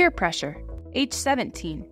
Peer 0.00 0.10
pressure, 0.10 0.56
age 0.94 1.12
17. 1.12 1.86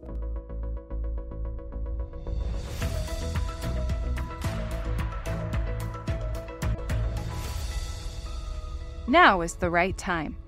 Now 9.07 9.43
is 9.43 9.57
the 9.57 9.69
right 9.69 9.95
time. 9.99 10.39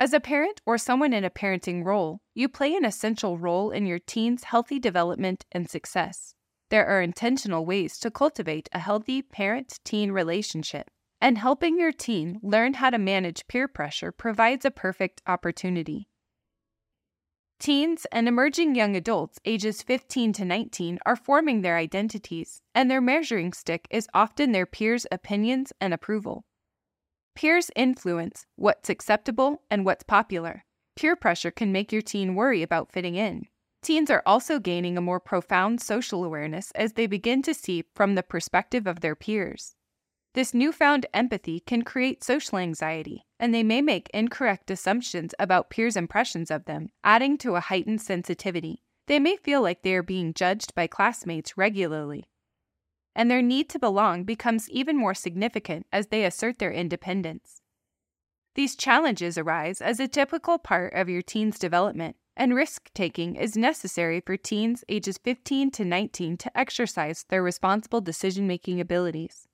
As 0.00 0.12
a 0.12 0.18
parent 0.18 0.60
or 0.66 0.76
someone 0.76 1.12
in 1.12 1.22
a 1.22 1.30
parenting 1.30 1.84
role, 1.84 2.18
you 2.34 2.48
play 2.48 2.74
an 2.74 2.84
essential 2.84 3.38
role 3.38 3.70
in 3.70 3.86
your 3.86 4.00
teen's 4.00 4.42
healthy 4.42 4.80
development 4.80 5.46
and 5.52 5.70
success. 5.70 6.34
There 6.68 6.88
are 6.88 7.00
intentional 7.00 7.64
ways 7.64 7.96
to 8.00 8.10
cultivate 8.10 8.68
a 8.72 8.80
healthy 8.80 9.22
parent 9.22 9.78
teen 9.84 10.10
relationship, 10.10 10.90
and 11.20 11.38
helping 11.38 11.78
your 11.78 11.92
teen 11.92 12.40
learn 12.42 12.74
how 12.74 12.90
to 12.90 12.98
manage 12.98 13.46
peer 13.46 13.68
pressure 13.68 14.10
provides 14.10 14.64
a 14.64 14.72
perfect 14.72 15.22
opportunity. 15.28 16.08
Teens 17.60 18.06
and 18.12 18.28
emerging 18.28 18.76
young 18.76 18.94
adults 18.94 19.40
ages 19.44 19.82
15 19.82 20.32
to 20.34 20.44
19 20.44 21.00
are 21.04 21.16
forming 21.16 21.62
their 21.62 21.76
identities, 21.76 22.62
and 22.72 22.88
their 22.88 23.00
measuring 23.00 23.52
stick 23.52 23.88
is 23.90 24.06
often 24.14 24.52
their 24.52 24.64
peers' 24.64 25.06
opinions 25.10 25.72
and 25.80 25.92
approval. 25.92 26.44
Peers 27.34 27.70
influence 27.74 28.46
what's 28.54 28.88
acceptable 28.88 29.62
and 29.70 29.84
what's 29.84 30.04
popular. 30.04 30.64
Peer 30.94 31.16
pressure 31.16 31.50
can 31.50 31.72
make 31.72 31.92
your 31.92 32.02
teen 32.02 32.36
worry 32.36 32.62
about 32.62 32.92
fitting 32.92 33.16
in. 33.16 33.46
Teens 33.82 34.10
are 34.10 34.22
also 34.24 34.60
gaining 34.60 34.96
a 34.96 35.00
more 35.00 35.20
profound 35.20 35.80
social 35.80 36.24
awareness 36.24 36.70
as 36.72 36.92
they 36.92 37.08
begin 37.08 37.42
to 37.42 37.54
see 37.54 37.84
from 37.94 38.14
the 38.14 38.22
perspective 38.22 38.86
of 38.86 39.00
their 39.00 39.16
peers. 39.16 39.74
This 40.38 40.54
newfound 40.54 41.04
empathy 41.12 41.58
can 41.58 41.82
create 41.82 42.22
social 42.22 42.58
anxiety, 42.58 43.26
and 43.40 43.52
they 43.52 43.64
may 43.64 43.82
make 43.82 44.08
incorrect 44.14 44.70
assumptions 44.70 45.34
about 45.36 45.68
peers' 45.68 45.96
impressions 45.96 46.48
of 46.48 46.64
them, 46.64 46.90
adding 47.02 47.36
to 47.38 47.56
a 47.56 47.60
heightened 47.60 48.00
sensitivity. 48.00 48.84
They 49.08 49.18
may 49.18 49.34
feel 49.34 49.60
like 49.62 49.82
they 49.82 49.94
are 49.94 50.02
being 50.04 50.32
judged 50.32 50.76
by 50.76 50.86
classmates 50.86 51.58
regularly, 51.58 52.30
and 53.16 53.28
their 53.28 53.42
need 53.42 53.68
to 53.70 53.80
belong 53.80 54.22
becomes 54.22 54.70
even 54.70 54.96
more 54.96 55.12
significant 55.12 55.88
as 55.92 56.06
they 56.06 56.24
assert 56.24 56.60
their 56.60 56.70
independence. 56.70 57.60
These 58.54 58.76
challenges 58.76 59.38
arise 59.38 59.80
as 59.80 59.98
a 59.98 60.06
typical 60.06 60.56
part 60.56 60.94
of 60.94 61.08
your 61.08 61.22
teen's 61.22 61.58
development, 61.58 62.14
and 62.36 62.54
risk 62.54 62.90
taking 62.94 63.34
is 63.34 63.56
necessary 63.56 64.20
for 64.20 64.36
teens 64.36 64.84
ages 64.88 65.18
15 65.18 65.72
to 65.72 65.84
19 65.84 66.36
to 66.36 66.56
exercise 66.56 67.24
their 67.28 67.42
responsible 67.42 68.00
decision 68.00 68.46
making 68.46 68.80
abilities. 68.80 69.47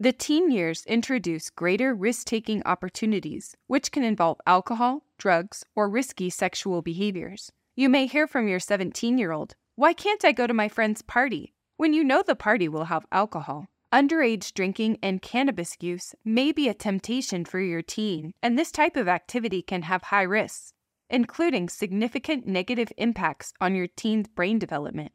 The 0.00 0.12
teen 0.12 0.52
years 0.52 0.84
introduce 0.86 1.50
greater 1.50 1.92
risk 1.92 2.28
taking 2.28 2.62
opportunities, 2.64 3.56
which 3.66 3.90
can 3.90 4.04
involve 4.04 4.40
alcohol, 4.46 5.02
drugs, 5.18 5.64
or 5.74 5.88
risky 5.90 6.30
sexual 6.30 6.82
behaviors. 6.82 7.50
You 7.74 7.88
may 7.88 8.06
hear 8.06 8.28
from 8.28 8.46
your 8.46 8.60
17 8.60 9.18
year 9.18 9.32
old, 9.32 9.56
Why 9.74 9.92
can't 9.92 10.24
I 10.24 10.30
go 10.30 10.46
to 10.46 10.54
my 10.54 10.68
friend's 10.68 11.02
party? 11.02 11.52
When 11.78 11.92
you 11.92 12.04
know 12.04 12.22
the 12.24 12.36
party 12.36 12.68
will 12.68 12.84
have 12.84 13.06
alcohol, 13.10 13.66
underage 13.92 14.54
drinking 14.54 14.98
and 15.02 15.20
cannabis 15.20 15.76
use 15.80 16.14
may 16.24 16.52
be 16.52 16.68
a 16.68 16.74
temptation 16.74 17.44
for 17.44 17.58
your 17.58 17.82
teen, 17.82 18.34
and 18.40 18.56
this 18.56 18.70
type 18.70 18.96
of 18.96 19.08
activity 19.08 19.62
can 19.62 19.82
have 19.82 20.02
high 20.04 20.22
risks, 20.22 20.74
including 21.10 21.68
significant 21.68 22.46
negative 22.46 22.92
impacts 22.98 23.52
on 23.60 23.74
your 23.74 23.88
teen's 23.88 24.28
brain 24.28 24.60
development. 24.60 25.10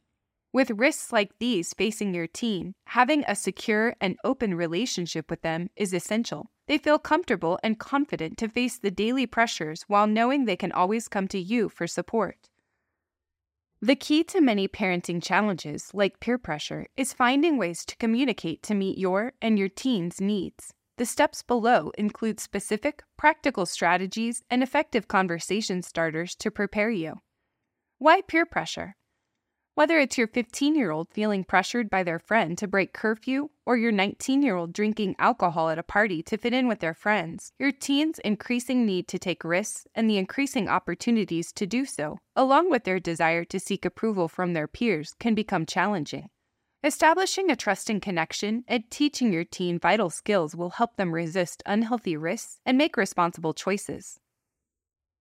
With 0.54 0.70
risks 0.70 1.12
like 1.12 1.40
these 1.40 1.74
facing 1.74 2.14
your 2.14 2.28
teen, 2.28 2.76
having 2.86 3.24
a 3.28 3.36
secure 3.36 3.96
and 4.00 4.18
open 4.24 4.54
relationship 4.54 5.32
with 5.32 5.42
them 5.42 5.72
is 5.76 5.96
essential. 5.96 6.52
They 6.68 6.78
feel 6.78 7.00
comfortable 7.00 7.58
and 7.64 7.80
confident 7.80 8.38
to 8.38 8.48
face 8.48 8.78
the 8.78 8.92
daily 8.92 9.26
pressures 9.26 9.82
while 9.88 10.06
knowing 10.06 10.46
they 10.46 10.56
can 10.56 10.72
always 10.72 11.08
come 11.08 11.28
to 11.30 11.40
you 11.40 11.70
for 11.70 11.88
support. 11.88 12.50
The 13.82 13.96
key 13.96 14.24
to 14.26 14.42
many 14.42 14.68
parenting 14.68 15.24
challenges, 15.24 15.90
like 15.92 16.20
peer 16.20 16.38
pressure, 16.38 16.86
is 16.96 17.14
finding 17.14 17.58
ways 17.58 17.84
to 17.86 17.98
communicate 17.98 18.62
to 18.64 18.76
meet 18.76 19.00
your 19.00 19.34
and 19.42 19.58
your 19.58 19.70
teen's 19.70 20.22
needs. 20.22 20.72
The 20.98 21.08
steps 21.08 21.42
below 21.42 21.92
include 21.98 22.40
specific, 22.40 23.02
practical 23.18 23.66
strategies 23.66 24.44
and 24.52 24.62
effective 24.62 25.08
conversation 25.08 25.82
starters 25.82 26.36
to 26.36 26.52
prepare 26.52 26.92
you. 26.92 27.16
Why 27.98 28.22
peer 28.22 28.46
pressure? 28.46 28.96
Whether 29.76 29.98
it's 29.98 30.20
your 30.20 30.28
15 30.28 30.76
year 30.76 30.92
old 30.92 31.08
feeling 31.10 31.44
pressured 31.44 31.90
by 31.90 32.04
their 32.04 32.20
friend 32.20 32.56
to 32.60 32.68
break 32.68 32.94
curfew 32.94 33.50
or 33.66 33.76
your 33.76 33.92
19 33.92 34.44
year 34.44 34.56
old 34.56 34.72
drinking 34.72 35.16
alcohol 35.18 35.70
at 35.70 35.80
a 35.80 35.84
party 35.84 36.22
to 36.24 36.38
fit 36.38 36.54
in 36.54 36.68
with 36.68 36.80
their 36.80 36.94
friends, 36.94 37.54
your 37.58 37.72
teen's 37.72 38.20
increasing 38.20 38.86
need 38.86 39.08
to 39.08 39.18
take 39.18 39.44
risks 39.44 39.88
and 39.96 40.08
the 40.08 40.20
increasing 40.20 40.70
opportunities 40.70 41.52
to 41.54 41.66
do 41.66 41.86
so, 41.86 42.20
along 42.36 42.70
with 42.70 42.84
their 42.84 43.00
desire 43.00 43.44
to 43.46 43.60
seek 43.60 43.84
approval 43.84 44.28
from 44.28 44.54
their 44.54 44.68
peers, 44.68 45.16
can 45.20 45.34
become 45.34 45.66
challenging. 45.66 46.30
Establishing 46.84 47.50
a 47.50 47.56
trusting 47.56 48.00
connection 48.00 48.64
and 48.68 48.84
teaching 48.92 49.34
your 49.34 49.46
teen 49.46 49.80
vital 49.80 50.12
skills 50.12 50.56
will 50.56 50.70
help 50.72 50.98
them 50.98 51.16
resist 51.16 51.64
unhealthy 51.66 52.16
risks 52.16 52.60
and 52.64 52.78
make 52.78 52.96
responsible 52.96 53.56
choices. 53.56 54.20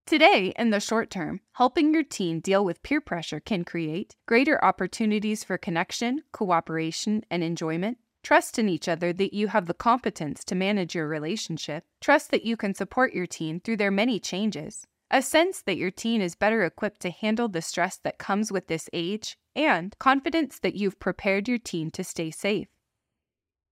Today, 0.06 0.54
in 0.58 0.72
the 0.72 0.80
short 0.80 1.10
term, 1.10 1.40
helping 1.54 1.94
your 1.94 2.04
teen 2.04 2.42
deal 2.42 2.66
with 2.66 2.84
peer 2.84 3.00
pressure 3.00 3.40
can 3.40 3.64
create 3.64 4.16
greater 4.28 4.64
opportunities 4.64 5.44
for 5.44 5.58
connection, 5.58 6.22
cooperation, 6.34 7.24
and 7.32 7.44
enjoyment, 7.44 7.98
trust 8.24 8.60
in 8.60 8.68
each 8.68 8.90
other 8.90 9.14
that 9.14 9.34
you 9.34 9.48
have 9.48 9.68
the 9.68 9.74
competence 9.74 10.44
to 10.46 10.56
manage 10.56 10.96
your 10.96 11.08
relationship, 11.08 11.86
trust 12.02 12.32
that 12.32 12.44
you 12.44 12.58
can 12.58 12.74
support 12.74 13.14
your 13.14 13.26
teen 13.26 13.60
through 13.60 13.78
their 13.78 13.92
many 13.92 14.20
changes, 14.20 14.86
a 15.10 15.22
sense 15.22 15.62
that 15.62 15.78
your 15.78 15.92
teen 15.92 16.22
is 16.22 16.36
better 16.36 16.64
equipped 16.64 17.02
to 17.02 17.10
handle 17.10 17.48
the 17.48 17.62
stress 17.62 17.98
that 18.04 18.18
comes 18.18 18.52
with 18.52 18.68
this 18.68 18.90
age, 18.92 19.38
and 19.56 19.98
confidence 20.00 20.60
that 20.60 20.76
you've 20.76 21.00
prepared 21.00 21.48
your 21.48 21.58
teen 21.58 21.92
to 21.92 22.04
stay 22.04 22.32
safe. 22.32 22.68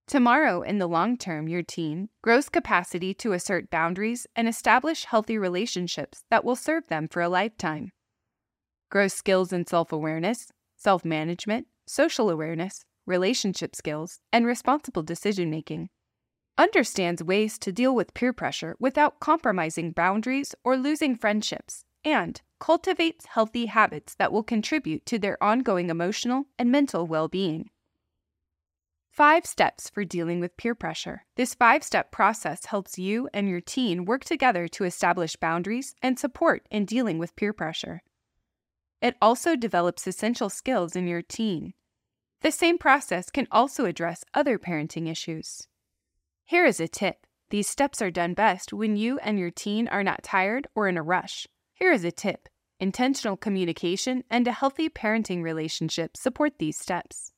Tomorrow, 0.10 0.64
in 0.64 0.80
the 0.80 0.88
long 0.88 1.18
term, 1.18 1.48
your 1.48 1.62
teen 1.62 2.10
grows 2.24 2.50
capacity 2.50 3.14
to 3.14 3.34
assert 3.34 3.70
boundaries 3.70 4.26
and 4.36 4.48
establish 4.48 5.06
healthy 5.06 5.38
relationships 5.38 6.24
that 6.32 6.44
will 6.44 6.56
serve 6.56 6.88
them 6.88 7.08
for 7.08 7.22
a 7.22 7.30
lifetime. 7.30 7.92
Grows 8.90 9.14
skills 9.14 9.54
in 9.54 9.68
self 9.68 9.92
awareness, 9.92 10.52
self 10.76 11.06
management, 11.06 11.68
social 11.86 12.32
awareness, 12.32 12.86
relationship 13.06 13.76
skills, 13.76 14.20
and 14.34 14.48
responsible 14.48 15.04
decision 15.04 15.52
making. 15.52 15.90
Understands 16.58 17.24
ways 17.24 17.60
to 17.60 17.72
deal 17.72 17.94
with 17.94 18.16
peer 18.16 18.34
pressure 18.34 18.76
without 18.80 19.20
compromising 19.20 19.92
boundaries 19.92 20.56
or 20.64 20.76
losing 20.76 21.16
friendships, 21.16 21.86
and 22.04 22.42
cultivates 22.60 23.28
healthy 23.28 23.68
habits 23.68 24.16
that 24.16 24.32
will 24.32 24.42
contribute 24.42 25.06
to 25.06 25.20
their 25.20 25.38
ongoing 25.44 25.92
emotional 25.92 26.46
and 26.58 26.72
mental 26.72 27.06
well 27.06 27.28
being. 27.28 27.70
Five 29.20 29.46
steps 29.46 29.90
for 29.90 30.06
dealing 30.06 30.40
with 30.40 30.56
peer 30.56 30.74
pressure. 30.74 31.26
This 31.36 31.54
five 31.54 31.84
step 31.84 32.10
process 32.10 32.68
helps 32.68 32.98
you 32.98 33.28
and 33.34 33.50
your 33.50 33.60
teen 33.60 34.06
work 34.06 34.24
together 34.24 34.66
to 34.70 34.86
establish 34.86 35.36
boundaries 35.36 35.94
and 36.02 36.18
support 36.18 36.66
in 36.72 36.86
dealing 36.86 37.20
with 37.20 37.36
peer 37.36 37.52
pressure. 37.52 38.02
It 39.02 39.18
also 39.22 39.58
develops 39.58 40.08
essential 40.08 40.50
skills 40.50 40.96
in 40.96 41.06
your 41.06 41.22
teen. 41.22 41.74
The 42.44 42.52
same 42.54 42.78
process 42.78 43.30
can 43.30 43.46
also 43.52 43.84
address 43.84 44.24
other 44.34 44.58
parenting 44.58 45.12
issues. 45.12 45.68
Here 46.46 46.64
is 46.64 46.80
a 46.80 46.88
tip 46.88 47.28
these 47.50 47.68
steps 47.68 48.02
are 48.02 48.12
done 48.12 48.34
best 48.34 48.72
when 48.72 48.96
you 48.96 49.20
and 49.20 49.38
your 49.38 49.52
teen 49.52 49.90
are 49.90 50.02
not 50.02 50.24
tired 50.24 50.66
or 50.76 50.88
in 50.88 50.96
a 50.96 51.04
rush. 51.04 51.46
Here 51.74 51.92
is 51.92 52.06
a 52.06 52.12
tip 52.14 52.48
intentional 52.80 53.36
communication 53.36 54.24
and 54.30 54.48
a 54.48 54.54
healthy 54.54 54.88
parenting 54.88 55.44
relationship 55.44 56.16
support 56.16 56.54
these 56.58 56.78
steps. 56.78 57.34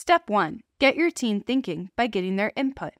Step 0.00 0.30
1 0.30 0.60
Get 0.78 0.96
your 0.96 1.10
teen 1.10 1.42
thinking 1.42 1.90
by 1.94 2.06
getting 2.06 2.36
their 2.36 2.52
input. 2.56 2.94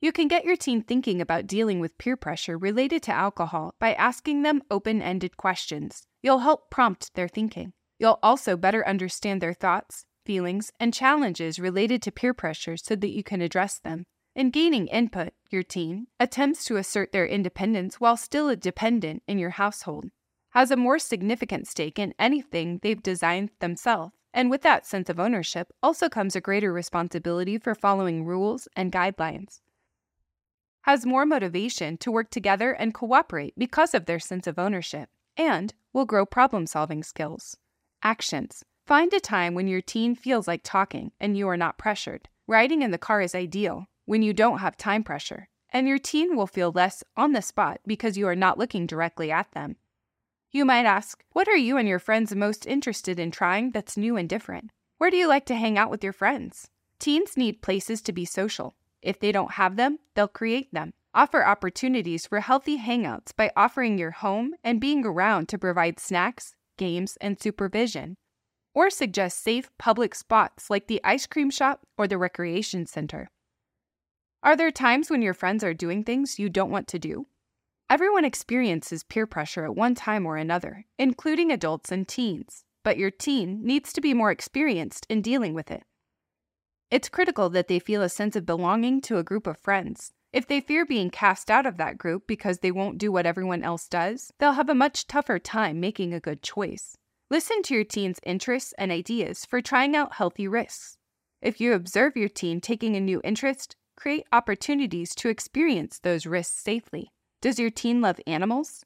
You 0.00 0.12
can 0.12 0.28
get 0.28 0.44
your 0.44 0.54
teen 0.54 0.84
thinking 0.84 1.20
about 1.20 1.48
dealing 1.48 1.80
with 1.80 1.98
peer 1.98 2.16
pressure 2.16 2.56
related 2.56 3.02
to 3.02 3.12
alcohol 3.12 3.74
by 3.80 3.94
asking 3.94 4.42
them 4.42 4.62
open 4.70 5.02
ended 5.02 5.36
questions. 5.36 6.04
You'll 6.22 6.46
help 6.46 6.70
prompt 6.70 7.12
their 7.14 7.26
thinking. 7.26 7.72
You'll 7.98 8.20
also 8.22 8.56
better 8.56 8.86
understand 8.86 9.40
their 9.40 9.52
thoughts, 9.52 10.04
feelings, 10.24 10.70
and 10.78 10.94
challenges 10.94 11.58
related 11.58 12.02
to 12.02 12.12
peer 12.12 12.34
pressure 12.34 12.76
so 12.76 12.94
that 12.94 13.10
you 13.10 13.24
can 13.24 13.42
address 13.42 13.80
them. 13.80 14.04
In 14.36 14.50
gaining 14.50 14.86
input, 14.86 15.32
your 15.50 15.64
teen 15.64 16.06
attempts 16.20 16.64
to 16.66 16.76
assert 16.76 17.10
their 17.10 17.26
independence 17.26 17.98
while 17.98 18.16
still 18.16 18.48
a 18.48 18.54
dependent 18.54 19.24
in 19.26 19.40
your 19.40 19.50
household, 19.50 20.04
has 20.50 20.70
a 20.70 20.76
more 20.76 21.00
significant 21.00 21.66
stake 21.66 21.98
in 21.98 22.14
anything 22.16 22.78
they've 22.80 23.02
designed 23.02 23.50
themselves 23.58 24.12
and 24.32 24.50
with 24.50 24.62
that 24.62 24.86
sense 24.86 25.08
of 25.08 25.20
ownership 25.20 25.72
also 25.82 26.08
comes 26.08 26.36
a 26.36 26.40
greater 26.40 26.72
responsibility 26.72 27.58
for 27.58 27.74
following 27.74 28.24
rules 28.24 28.68
and 28.76 28.92
guidelines. 28.92 29.60
Has 30.82 31.04
more 31.04 31.26
motivation 31.26 31.96
to 31.98 32.10
work 32.10 32.30
together 32.30 32.72
and 32.72 32.94
cooperate 32.94 33.54
because 33.58 33.94
of 33.94 34.06
their 34.06 34.18
sense 34.18 34.46
of 34.46 34.58
ownership, 34.58 35.10
and 35.36 35.74
will 35.92 36.06
grow 36.06 36.24
problem 36.24 36.66
solving 36.66 37.02
skills. 37.02 37.56
Actions 38.02 38.64
Find 38.86 39.12
a 39.12 39.20
time 39.20 39.54
when 39.54 39.68
your 39.68 39.82
teen 39.82 40.16
feels 40.16 40.48
like 40.48 40.62
talking 40.64 41.12
and 41.20 41.36
you 41.36 41.48
are 41.48 41.56
not 41.56 41.78
pressured. 41.78 42.28
Riding 42.48 42.82
in 42.82 42.90
the 42.90 42.98
car 42.98 43.20
is 43.20 43.36
ideal 43.36 43.86
when 44.06 44.22
you 44.22 44.32
don't 44.32 44.58
have 44.58 44.76
time 44.76 45.04
pressure, 45.04 45.48
and 45.72 45.86
your 45.86 45.98
teen 45.98 46.36
will 46.36 46.48
feel 46.48 46.72
less 46.72 47.04
on 47.16 47.32
the 47.32 47.42
spot 47.42 47.80
because 47.86 48.18
you 48.18 48.26
are 48.26 48.34
not 48.34 48.58
looking 48.58 48.86
directly 48.86 49.30
at 49.30 49.52
them. 49.52 49.76
You 50.52 50.64
might 50.64 50.84
ask, 50.84 51.22
What 51.32 51.46
are 51.46 51.56
you 51.56 51.76
and 51.76 51.86
your 51.86 52.00
friends 52.00 52.34
most 52.34 52.66
interested 52.66 53.20
in 53.20 53.30
trying 53.30 53.70
that's 53.70 53.96
new 53.96 54.16
and 54.16 54.28
different? 54.28 54.70
Where 54.98 55.10
do 55.10 55.16
you 55.16 55.28
like 55.28 55.46
to 55.46 55.54
hang 55.54 55.78
out 55.78 55.90
with 55.90 56.02
your 56.02 56.12
friends? 56.12 56.68
Teens 56.98 57.36
need 57.36 57.62
places 57.62 58.02
to 58.02 58.12
be 58.12 58.24
social. 58.24 58.74
If 59.00 59.20
they 59.20 59.30
don't 59.30 59.52
have 59.52 59.76
them, 59.76 60.00
they'll 60.14 60.26
create 60.26 60.74
them. 60.74 60.92
Offer 61.14 61.46
opportunities 61.46 62.26
for 62.26 62.40
healthy 62.40 62.78
hangouts 62.78 63.34
by 63.36 63.52
offering 63.56 63.96
your 63.96 64.10
home 64.10 64.54
and 64.64 64.80
being 64.80 65.06
around 65.06 65.48
to 65.48 65.58
provide 65.58 66.00
snacks, 66.00 66.54
games, 66.76 67.16
and 67.20 67.40
supervision. 67.40 68.16
Or 68.74 68.90
suggest 68.90 69.42
safe 69.42 69.70
public 69.78 70.16
spots 70.16 70.68
like 70.68 70.88
the 70.88 71.00
ice 71.04 71.26
cream 71.26 71.50
shop 71.50 71.86
or 71.96 72.08
the 72.08 72.18
recreation 72.18 72.86
center. 72.86 73.30
Are 74.42 74.56
there 74.56 74.72
times 74.72 75.10
when 75.10 75.22
your 75.22 75.34
friends 75.34 75.62
are 75.62 75.74
doing 75.74 76.02
things 76.02 76.40
you 76.40 76.48
don't 76.48 76.70
want 76.70 76.88
to 76.88 76.98
do? 76.98 77.26
Everyone 77.90 78.24
experiences 78.24 79.02
peer 79.02 79.26
pressure 79.26 79.64
at 79.64 79.76
one 79.76 79.94
time 79.94 80.24
or 80.24 80.36
another, 80.38 80.86
including 80.98 81.50
adults 81.50 81.92
and 81.92 82.08
teens, 82.08 82.64
but 82.82 82.96
your 82.96 83.10
teen 83.10 83.62
needs 83.62 83.92
to 83.92 84.00
be 84.00 84.14
more 84.14 84.30
experienced 84.30 85.06
in 85.10 85.20
dealing 85.20 85.52
with 85.52 85.70
it. 85.70 85.82
It's 86.90 87.10
critical 87.10 87.50
that 87.50 87.68
they 87.68 87.78
feel 87.78 88.00
a 88.00 88.08
sense 88.08 88.34
of 88.36 88.46
belonging 88.46 89.02
to 89.02 89.18
a 89.18 89.24
group 89.24 89.46
of 89.46 89.58
friends 89.58 90.12
if 90.32 90.46
they 90.46 90.60
fear 90.60 90.86
being 90.86 91.10
cast 91.10 91.50
out 91.50 91.66
of 91.66 91.76
that 91.78 91.98
group 91.98 92.26
because 92.28 92.58
they 92.58 92.70
won't 92.70 92.98
do 92.98 93.10
what 93.10 93.26
everyone 93.26 93.64
else 93.64 93.88
does, 93.88 94.32
they'll 94.38 94.52
have 94.52 94.68
a 94.68 94.74
much 94.74 95.08
tougher 95.08 95.40
time 95.40 95.80
making 95.80 96.14
a 96.14 96.20
good 96.20 96.40
choice. 96.40 96.96
Listen 97.30 97.62
to 97.64 97.74
your 97.74 97.84
teen's 97.84 98.20
interests 98.24 98.72
and 98.78 98.92
ideas 98.92 99.44
for 99.44 99.60
trying 99.60 99.96
out 99.96 100.14
healthy 100.14 100.46
risks. 100.46 100.96
If 101.42 101.60
you 101.60 101.72
observe 101.72 102.16
your 102.16 102.28
teen 102.28 102.60
taking 102.60 102.94
a 102.94 103.00
new 103.00 103.20
interest, 103.24 103.74
create 103.96 104.26
opportunities 104.32 105.14
to 105.16 105.28
experience 105.28 105.98
those 105.98 106.26
risks 106.26 106.56
safely. 106.56 107.10
Does 107.40 107.58
your 107.58 107.70
teen 107.70 108.00
love 108.00 108.20
animals? 108.26 108.84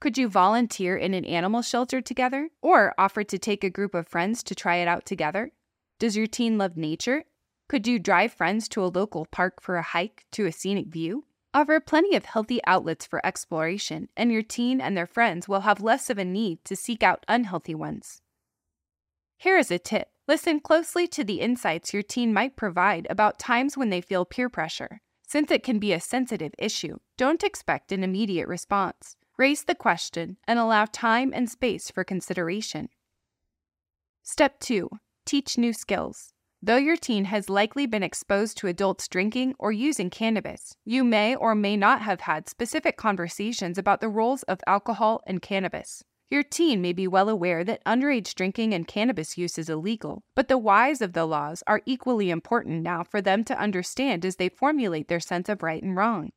Could 0.00 0.18
you 0.18 0.28
volunteer 0.28 0.96
in 0.96 1.14
an 1.14 1.24
animal 1.24 1.62
shelter 1.62 2.00
together 2.00 2.50
or 2.60 2.94
offer 2.98 3.24
to 3.24 3.38
take 3.38 3.64
a 3.64 3.70
group 3.70 3.94
of 3.94 4.06
friends 4.06 4.42
to 4.44 4.54
try 4.54 4.76
it 4.76 4.88
out 4.88 5.06
together? 5.06 5.52
Does 5.98 6.16
your 6.16 6.26
teen 6.26 6.58
love 6.58 6.76
nature 6.76 7.24
could 7.68 7.88
you 7.88 7.98
drive 7.98 8.32
friends 8.32 8.68
to 8.68 8.84
a 8.84 8.86
local 8.86 9.26
park 9.26 9.60
for 9.60 9.76
a 9.76 9.82
hike 9.82 10.24
to 10.32 10.46
a 10.46 10.52
scenic 10.52 10.86
view? 10.86 11.24
Offer 11.52 11.80
plenty 11.80 12.14
of 12.14 12.26
healthy 12.26 12.60
outlets 12.64 13.06
for 13.06 13.24
exploration, 13.26 14.08
and 14.16 14.30
your 14.30 14.42
teen 14.42 14.80
and 14.80 14.96
their 14.96 15.06
friends 15.06 15.48
will 15.48 15.60
have 15.60 15.80
less 15.80 16.08
of 16.08 16.18
a 16.18 16.24
need 16.24 16.64
to 16.64 16.76
seek 16.76 17.02
out 17.02 17.24
unhealthy 17.26 17.74
ones. 17.74 18.20
Here 19.38 19.58
is 19.58 19.70
a 19.70 19.78
tip 19.78 20.10
listen 20.28 20.60
closely 20.60 21.08
to 21.08 21.24
the 21.24 21.40
insights 21.40 21.92
your 21.92 22.02
teen 22.02 22.32
might 22.32 22.56
provide 22.56 23.06
about 23.10 23.38
times 23.38 23.76
when 23.76 23.90
they 23.90 24.00
feel 24.00 24.24
peer 24.24 24.48
pressure. 24.48 25.00
Since 25.28 25.50
it 25.50 25.64
can 25.64 25.80
be 25.80 25.92
a 25.92 25.98
sensitive 25.98 26.54
issue, 26.56 26.98
don't 27.16 27.42
expect 27.42 27.90
an 27.90 28.04
immediate 28.04 28.46
response. 28.46 29.16
Raise 29.36 29.64
the 29.64 29.74
question 29.74 30.36
and 30.46 30.58
allow 30.58 30.84
time 30.84 31.32
and 31.34 31.50
space 31.50 31.90
for 31.90 32.04
consideration. 32.04 32.88
Step 34.22 34.60
2 34.60 34.88
Teach 35.24 35.58
new 35.58 35.72
skills. 35.72 36.32
Though 36.62 36.76
your 36.76 36.96
teen 36.96 37.24
has 37.24 37.50
likely 37.50 37.86
been 37.86 38.04
exposed 38.04 38.56
to 38.58 38.68
adults 38.68 39.08
drinking 39.08 39.56
or 39.58 39.72
using 39.72 40.10
cannabis, 40.10 40.76
you 40.84 41.02
may 41.02 41.34
or 41.34 41.56
may 41.56 41.76
not 41.76 42.02
have 42.02 42.20
had 42.22 42.48
specific 42.48 42.96
conversations 42.96 43.78
about 43.78 44.00
the 44.00 44.08
roles 44.08 44.44
of 44.44 44.60
alcohol 44.66 45.22
and 45.26 45.42
cannabis. 45.42 46.04
Your 46.28 46.42
teen 46.42 46.82
may 46.82 46.92
be 46.92 47.06
well 47.06 47.28
aware 47.28 47.62
that 47.62 47.84
underage 47.84 48.34
drinking 48.34 48.74
and 48.74 48.86
cannabis 48.86 49.38
use 49.38 49.58
is 49.58 49.68
illegal, 49.68 50.24
but 50.34 50.48
the 50.48 50.58
whys 50.58 51.00
of 51.00 51.12
the 51.12 51.24
laws 51.24 51.62
are 51.68 51.82
equally 51.86 52.30
important 52.30 52.82
now 52.82 53.04
for 53.04 53.20
them 53.20 53.44
to 53.44 53.58
understand 53.58 54.24
as 54.24 54.36
they 54.36 54.48
formulate 54.48 55.06
their 55.06 55.20
sense 55.20 55.48
of 55.48 55.62
right 55.62 55.82
and 55.82 55.96
wrong. 55.96 56.30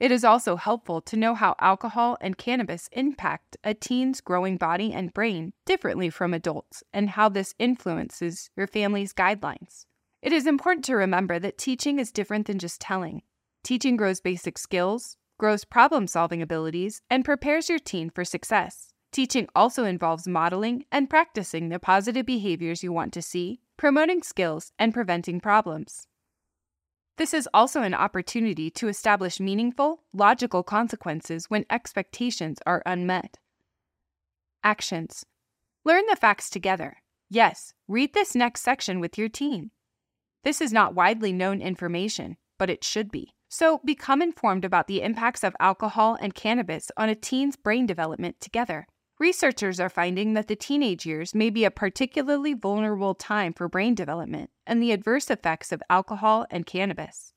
It 0.00 0.10
is 0.10 0.24
also 0.24 0.56
helpful 0.56 1.00
to 1.02 1.16
know 1.16 1.34
how 1.34 1.56
alcohol 1.58 2.16
and 2.20 2.38
cannabis 2.38 2.88
impact 2.92 3.56
a 3.64 3.74
teen's 3.74 4.20
growing 4.20 4.56
body 4.56 4.92
and 4.92 5.12
brain 5.12 5.52
differently 5.64 6.10
from 6.10 6.32
adults 6.34 6.82
and 6.92 7.10
how 7.10 7.28
this 7.28 7.54
influences 7.58 8.50
your 8.56 8.66
family's 8.66 9.12
guidelines. 9.12 9.84
It 10.22 10.32
is 10.32 10.46
important 10.46 10.84
to 10.86 10.96
remember 10.96 11.38
that 11.38 11.58
teaching 11.58 11.98
is 11.98 12.12
different 12.12 12.46
than 12.46 12.58
just 12.58 12.80
telling. 12.80 13.22
Teaching 13.62 13.96
grows 13.96 14.20
basic 14.20 14.58
skills, 14.58 15.16
grows 15.38 15.64
problem 15.64 16.06
solving 16.06 16.42
abilities, 16.42 17.02
and 17.10 17.24
prepares 17.24 17.68
your 17.68 17.78
teen 17.78 18.10
for 18.10 18.24
success. 18.24 18.92
Teaching 19.12 19.48
also 19.54 19.84
involves 19.84 20.28
modeling 20.28 20.84
and 20.90 21.08
practicing 21.08 21.68
the 21.68 21.78
positive 21.78 22.26
behaviors 22.26 22.82
you 22.82 22.92
want 22.92 23.12
to 23.14 23.22
see, 23.22 23.60
promoting 23.76 24.22
skills, 24.22 24.72
and 24.78 24.92
preventing 24.92 25.40
problems. 25.40 26.06
This 27.16 27.32
is 27.32 27.48
also 27.54 27.82
an 27.82 27.94
opportunity 27.94 28.70
to 28.72 28.88
establish 28.88 29.40
meaningful, 29.40 30.02
logical 30.12 30.62
consequences 30.62 31.46
when 31.48 31.64
expectations 31.70 32.58
are 32.66 32.82
unmet. 32.84 33.38
Actions 34.62 35.24
Learn 35.84 36.04
the 36.10 36.16
facts 36.16 36.50
together. 36.50 36.96
Yes, 37.30 37.72
read 37.86 38.12
this 38.12 38.34
next 38.34 38.62
section 38.62 39.00
with 39.00 39.16
your 39.16 39.28
teen. 39.28 39.70
This 40.42 40.60
is 40.60 40.72
not 40.72 40.94
widely 40.94 41.32
known 41.32 41.62
information, 41.62 42.36
but 42.58 42.68
it 42.68 42.84
should 42.84 43.10
be. 43.10 43.35
So 43.48 43.80
become 43.84 44.22
informed 44.22 44.64
about 44.64 44.86
the 44.86 45.02
impacts 45.02 45.44
of 45.44 45.56
alcohol 45.60 46.16
and 46.20 46.34
cannabis 46.34 46.90
on 46.96 47.08
a 47.08 47.14
teen's 47.14 47.56
brain 47.56 47.86
development 47.86 48.40
together. 48.40 48.86
Researchers 49.18 49.80
are 49.80 49.88
finding 49.88 50.34
that 50.34 50.46
the 50.46 50.56
teenage 50.56 51.06
years 51.06 51.34
may 51.34 51.48
be 51.48 51.64
a 51.64 51.70
particularly 51.70 52.52
vulnerable 52.52 53.14
time 53.14 53.54
for 53.54 53.68
brain 53.68 53.94
development 53.94 54.50
and 54.66 54.82
the 54.82 54.92
adverse 54.92 55.30
effects 55.30 55.72
of 55.72 55.82
alcohol 55.88 56.44
and 56.50 56.66
cannabis. 56.66 57.32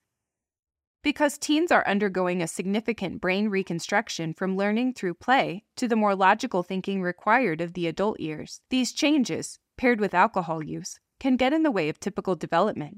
Because 1.02 1.38
teens 1.38 1.72
are 1.72 1.88
undergoing 1.88 2.42
a 2.42 2.48
significant 2.48 3.22
brain 3.22 3.48
reconstruction 3.48 4.34
from 4.34 4.58
learning 4.58 4.94
through 4.94 5.14
play 5.14 5.64
to 5.78 5.88
the 5.88 5.96
more 5.96 6.16
logical 6.16 6.64
thinking 6.64 7.02
required 7.02 7.62
of 7.62 7.74
the 7.74 7.88
adult 7.88 8.20
years, 8.20 8.60
these 8.70 8.92
changes, 8.92 9.60
paired 9.78 10.02
with 10.02 10.14
alcohol 10.14 10.62
use, 10.62 11.00
can 11.18 11.38
get 11.38 11.54
in 11.54 11.64
the 11.64 11.72
way 11.72 11.88
of 11.88 12.02
typical 12.02 12.36
development. 12.36 12.98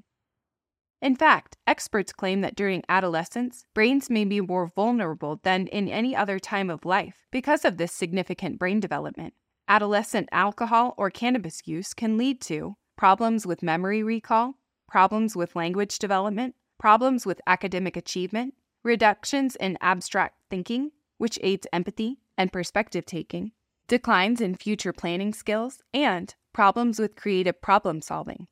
In 1.02 1.16
fact, 1.16 1.58
experts 1.66 2.14
claim 2.14 2.42
that 2.42 2.56
during 2.56 2.84
adolescence, 2.88 3.66
brains 3.74 4.08
may 4.10 4.24
be 4.24 4.40
more 4.40 4.72
vulnerable 4.76 5.40
than 5.42 5.66
in 5.68 5.88
any 5.88 6.16
other 6.16 6.38
time 6.38 6.70
of 6.70 6.86
life 6.86 7.26
because 7.32 7.66
of 7.66 7.78
this 7.78 7.92
significant 7.92 8.60
brain 8.60 8.80
development. 8.80 9.34
Adolescent 9.68 10.30
alcohol 10.32 10.94
or 10.98 11.10
cannabis 11.10 11.62
use 11.66 11.96
can 11.96 12.18
lead 12.18 12.40
to 12.42 12.76
problems 12.98 13.48
with 13.48 13.64
memory 13.64 14.04
recall, 14.04 14.58
problems 14.88 15.36
with 15.36 15.56
language 15.56 15.98
development, 15.98 16.54
problems 16.78 17.26
with 17.26 17.42
academic 17.48 17.98
achievement, 17.98 18.54
reductions 18.84 19.56
in 19.56 19.80
abstract 19.82 20.36
thinking, 20.52 20.92
which 21.18 21.40
aids 21.42 21.66
empathy 21.74 22.20
and 22.38 22.54
perspective 22.54 23.08
taking, 23.08 23.54
declines 23.88 24.40
in 24.40 24.54
future 24.54 24.94
planning 24.94 25.34
skills, 25.34 25.82
and 25.96 26.36
problems 26.54 27.00
with 27.00 27.16
creative 27.16 27.60
problem 27.60 28.02
solving. 28.02 28.48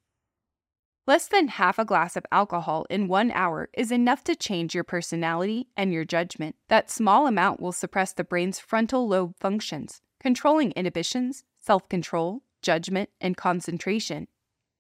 Less 1.10 1.28
than 1.28 1.48
half 1.48 1.80
a 1.80 1.86
glass 1.86 2.16
of 2.16 2.26
alcohol 2.32 2.86
in 2.88 3.08
one 3.08 3.32
hour 3.32 3.70
is 3.74 3.92
enough 3.92 4.24
to 4.26 4.36
change 4.36 4.76
your 4.76 4.84
personality 4.84 5.68
and 5.76 5.92
your 5.92 6.06
judgment. 6.06 6.56
That 6.68 6.92
small 6.92 7.26
amount 7.26 7.60
will 7.60 7.72
suppress 7.72 8.14
the 8.14 8.24
brain's 8.24 8.60
frontal 8.60 9.08
lobe 9.08 9.34
functions, 9.40 10.04
controlling 10.20 10.72
inhibitions, 10.74 11.44
self 11.60 11.90
control, 11.90 12.44
judgment, 12.62 13.10
and 13.20 13.36
concentration. 13.36 14.28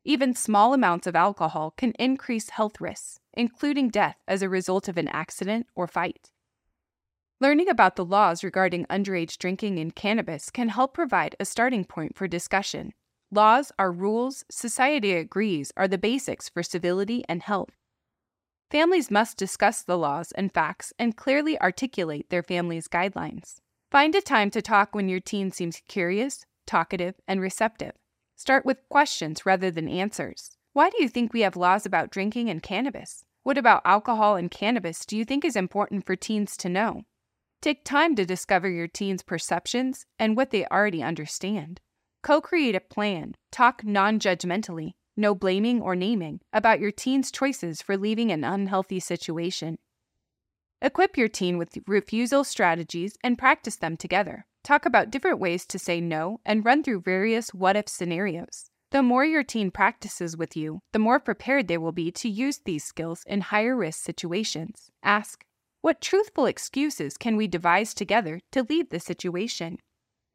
Even 0.05 0.35
small 0.35 0.75
amounts 0.75 1.07
of 1.07 1.15
alcohol 1.15 1.73
can 1.75 1.93
increase 1.93 2.51
health 2.51 2.79
risks, 2.79 3.19
including 3.33 3.89
death 3.89 4.17
as 4.27 4.43
a 4.43 4.49
result 4.49 4.87
of 4.87 4.99
an 4.99 5.07
accident 5.07 5.65
or 5.73 5.87
fight. 5.87 6.29
Learning 7.41 7.69
about 7.69 7.95
the 7.95 8.05
laws 8.05 8.43
regarding 8.43 8.85
underage 8.85 9.39
drinking 9.39 9.79
and 9.79 9.95
cannabis 9.95 10.51
can 10.51 10.69
help 10.69 10.93
provide 10.93 11.35
a 11.39 11.45
starting 11.45 11.85
point 11.85 12.15
for 12.15 12.27
discussion 12.27 12.93
Laws 13.31 13.71
are 13.77 13.91
rules 13.91 14.43
society 14.49 15.13
agrees 15.13 15.71
are 15.77 15.87
the 15.87 15.99
basics 15.99 16.49
for 16.49 16.63
civility 16.63 17.23
and 17.29 17.43
health. 17.43 17.69
Families 18.71 19.11
must 19.11 19.37
discuss 19.37 19.83
the 19.83 19.99
laws 19.99 20.31
and 20.31 20.51
facts 20.51 20.93
and 20.97 21.15
clearly 21.15 21.59
articulate 21.61 22.31
their 22.31 22.41
family's 22.41 22.87
guidelines. 22.87 23.57
Find 23.91 24.15
a 24.15 24.21
time 24.21 24.49
to 24.51 24.63
talk 24.63 24.95
when 24.95 25.09
your 25.09 25.19
teen 25.19 25.51
seems 25.51 25.81
curious, 25.87 26.45
talkative, 26.65 27.15
and 27.27 27.39
receptive. 27.39 27.91
Start 28.35 28.65
with 28.65 28.77
questions 28.89 29.45
rather 29.45 29.69
than 29.69 29.87
answers. 29.87 30.51
Why 30.73 30.89
do 30.89 31.01
you 31.01 31.09
think 31.09 31.31
we 31.31 31.41
have 31.41 31.55
laws 31.55 31.85
about 31.85 32.09
drinking 32.11 32.49
and 32.49 32.63
cannabis? 32.63 33.25
What 33.43 33.59
about 33.59 33.83
alcohol 33.85 34.37
and 34.37 34.49
cannabis 34.49 35.05
do 35.05 35.15
you 35.15 35.25
think 35.25 35.45
is 35.45 35.55
important 35.55 36.05
for 36.05 36.15
teens 36.15 36.57
to 36.57 36.69
know? 36.69 37.03
Take 37.61 37.83
time 37.83 38.15
to 38.15 38.25
discover 38.25 38.69
your 38.69 38.87
teen's 38.87 39.21
perceptions 39.21 40.05
and 40.17 40.35
what 40.35 40.49
they 40.49 40.65
already 40.67 41.03
understand. 41.03 41.79
Co 42.21 42.41
create 42.41 42.75
a 42.75 42.81
plan. 42.81 43.35
Talk 43.51 43.83
non 43.83 44.19
judgmentally, 44.19 44.93
no 45.15 45.33
blaming 45.33 45.81
or 45.81 45.95
naming, 45.95 46.41
about 46.51 46.79
your 46.79 46.91
teen's 46.91 47.31
choices 47.31 47.81
for 47.81 47.97
leaving 47.97 48.31
an 48.31 48.43
unhealthy 48.43 48.99
situation. 48.99 49.77
Equip 50.81 51.17
your 51.17 51.27
teen 51.27 51.57
with 51.57 51.77
refusal 51.87 52.43
strategies 52.43 53.17
and 53.23 53.37
practice 53.37 53.75
them 53.75 53.97
together. 53.97 54.45
Talk 54.63 54.85
about 54.85 55.11
different 55.11 55.39
ways 55.39 55.65
to 55.67 55.79
say 55.79 55.99
no 55.99 56.39
and 56.45 56.63
run 56.63 56.83
through 56.83 57.01
various 57.01 57.53
what 57.53 57.75
if 57.75 57.87
scenarios. 57.87 58.69
The 58.91 59.03
more 59.03 59.23
your 59.23 59.43
teen 59.43 59.71
practices 59.71 60.35
with 60.35 60.57
you, 60.57 60.79
the 60.93 60.99
more 60.99 61.19
prepared 61.19 61.67
they 61.67 61.77
will 61.77 61.91
be 61.91 62.11
to 62.11 62.29
use 62.29 62.59
these 62.59 62.83
skills 62.83 63.23
in 63.27 63.41
higher 63.41 63.75
risk 63.75 64.03
situations. 64.03 64.89
Ask, 65.03 65.45
What 65.81 66.01
truthful 66.01 66.45
excuses 66.45 67.17
can 67.17 67.37
we 67.37 67.47
devise 67.47 67.93
together 67.93 68.41
to 68.51 68.65
leave 68.67 68.89
the 68.89 68.99
situation? 68.99 69.77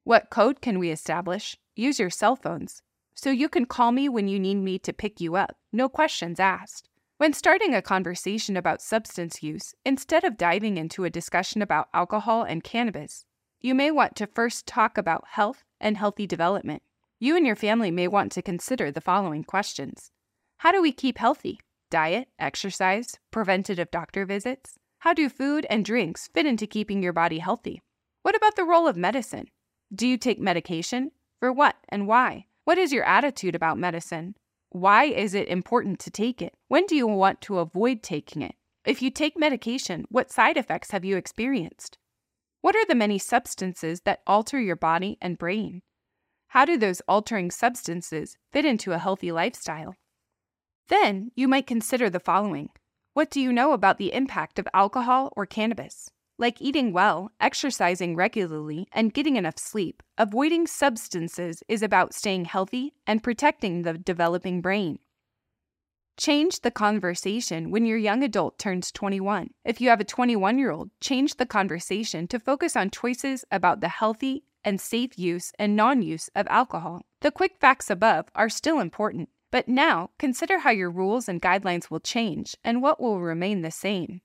What 0.06 0.28
code 0.28 0.60
can 0.60 0.78
we 0.78 0.90
establish? 0.90 1.56
Use 1.74 1.98
your 1.98 2.10
cell 2.10 2.36
phones. 2.36 2.82
So 3.14 3.30
you 3.30 3.48
can 3.48 3.64
call 3.64 3.90
me 3.90 4.06
when 4.06 4.28
you 4.28 4.38
need 4.38 4.56
me 4.56 4.78
to 4.80 4.92
pick 4.92 5.18
you 5.18 5.34
up, 5.34 5.56
no 5.72 5.88
questions 5.88 6.38
asked. 6.38 6.90
When 7.16 7.32
starting 7.32 7.74
a 7.74 7.80
conversation 7.80 8.54
about 8.54 8.82
substance 8.82 9.42
use, 9.42 9.74
instead 9.82 10.22
of 10.22 10.36
diving 10.36 10.76
into 10.76 11.04
a 11.04 11.10
discussion 11.10 11.62
about 11.62 11.88
alcohol 11.94 12.42
and 12.42 12.62
cannabis, 12.62 13.24
you 13.62 13.74
may 13.74 13.90
want 13.90 14.14
to 14.16 14.26
first 14.26 14.66
talk 14.66 14.98
about 14.98 15.24
health 15.26 15.64
and 15.80 15.96
healthy 15.96 16.26
development. 16.26 16.82
You 17.18 17.34
and 17.34 17.46
your 17.46 17.56
family 17.56 17.90
may 17.90 18.06
want 18.06 18.30
to 18.32 18.42
consider 18.42 18.90
the 18.90 19.00
following 19.00 19.42
questions 19.42 20.10
How 20.58 20.70
do 20.70 20.82
we 20.82 20.92
keep 20.92 21.16
healthy? 21.16 21.60
Diet, 21.88 22.28
exercise, 22.38 23.18
preventative 23.30 23.90
doctor 23.90 24.26
visits? 24.26 24.78
How 24.98 25.14
do 25.14 25.30
food 25.30 25.66
and 25.70 25.82
drinks 25.82 26.28
fit 26.28 26.44
into 26.44 26.66
keeping 26.66 27.02
your 27.02 27.14
body 27.14 27.38
healthy? 27.38 27.80
What 28.20 28.36
about 28.36 28.56
the 28.56 28.64
role 28.64 28.86
of 28.86 28.98
medicine? 28.98 29.46
Do 29.94 30.08
you 30.08 30.16
take 30.16 30.40
medication? 30.40 31.12
For 31.38 31.52
what 31.52 31.76
and 31.88 32.08
why? 32.08 32.46
What 32.64 32.78
is 32.78 32.92
your 32.92 33.04
attitude 33.04 33.54
about 33.54 33.78
medicine? 33.78 34.34
Why 34.70 35.04
is 35.04 35.34
it 35.34 35.46
important 35.46 36.00
to 36.00 36.10
take 36.10 36.42
it? 36.42 36.54
When 36.66 36.86
do 36.86 36.96
you 36.96 37.06
want 37.06 37.40
to 37.42 37.58
avoid 37.58 38.02
taking 38.02 38.42
it? 38.42 38.56
If 38.84 39.02
you 39.02 39.10
take 39.10 39.38
medication, 39.38 40.04
what 40.08 40.32
side 40.32 40.56
effects 40.56 40.90
have 40.90 41.04
you 41.04 41.16
experienced? 41.16 41.98
What 42.60 42.74
are 42.74 42.86
the 42.86 42.96
many 42.96 43.18
substances 43.18 44.00
that 44.00 44.22
alter 44.26 44.58
your 44.58 44.74
body 44.74 45.16
and 45.20 45.38
brain? 45.38 45.82
How 46.48 46.64
do 46.64 46.76
those 46.76 47.02
altering 47.02 47.52
substances 47.52 48.36
fit 48.52 48.64
into 48.64 48.92
a 48.92 48.98
healthy 48.98 49.30
lifestyle? 49.30 49.94
Then 50.88 51.30
you 51.36 51.46
might 51.46 51.68
consider 51.68 52.10
the 52.10 52.18
following 52.18 52.70
What 53.12 53.30
do 53.30 53.40
you 53.40 53.52
know 53.52 53.72
about 53.72 53.98
the 53.98 54.12
impact 54.12 54.58
of 54.58 54.66
alcohol 54.74 55.32
or 55.36 55.46
cannabis? 55.46 56.10
Like 56.36 56.60
eating 56.60 56.92
well, 56.92 57.30
exercising 57.40 58.16
regularly, 58.16 58.88
and 58.92 59.14
getting 59.14 59.36
enough 59.36 59.56
sleep, 59.56 60.02
avoiding 60.18 60.66
substances 60.66 61.62
is 61.68 61.80
about 61.80 62.12
staying 62.12 62.46
healthy 62.46 62.94
and 63.06 63.22
protecting 63.22 63.82
the 63.82 63.94
developing 63.94 64.60
brain. 64.60 64.98
Change 66.16 66.60
the 66.60 66.72
conversation 66.72 67.70
when 67.70 67.86
your 67.86 67.98
young 67.98 68.24
adult 68.24 68.58
turns 68.58 68.90
21. 68.90 69.50
If 69.64 69.80
you 69.80 69.90
have 69.90 70.00
a 70.00 70.04
21 70.04 70.58
year 70.58 70.72
old, 70.72 70.90
change 71.00 71.36
the 71.36 71.46
conversation 71.46 72.26
to 72.28 72.40
focus 72.40 72.74
on 72.74 72.90
choices 72.90 73.44
about 73.52 73.80
the 73.80 73.88
healthy 73.88 74.42
and 74.64 74.80
safe 74.80 75.16
use 75.16 75.52
and 75.56 75.76
non 75.76 76.02
use 76.02 76.30
of 76.34 76.48
alcohol. 76.48 77.02
The 77.20 77.30
quick 77.30 77.58
facts 77.60 77.90
above 77.90 78.26
are 78.34 78.48
still 78.48 78.80
important, 78.80 79.28
but 79.52 79.68
now 79.68 80.10
consider 80.18 80.58
how 80.58 80.70
your 80.70 80.90
rules 80.90 81.28
and 81.28 81.40
guidelines 81.40 81.90
will 81.90 82.00
change 82.00 82.56
and 82.64 82.82
what 82.82 83.00
will 83.00 83.20
remain 83.20 83.62
the 83.62 83.70
same. 83.70 84.20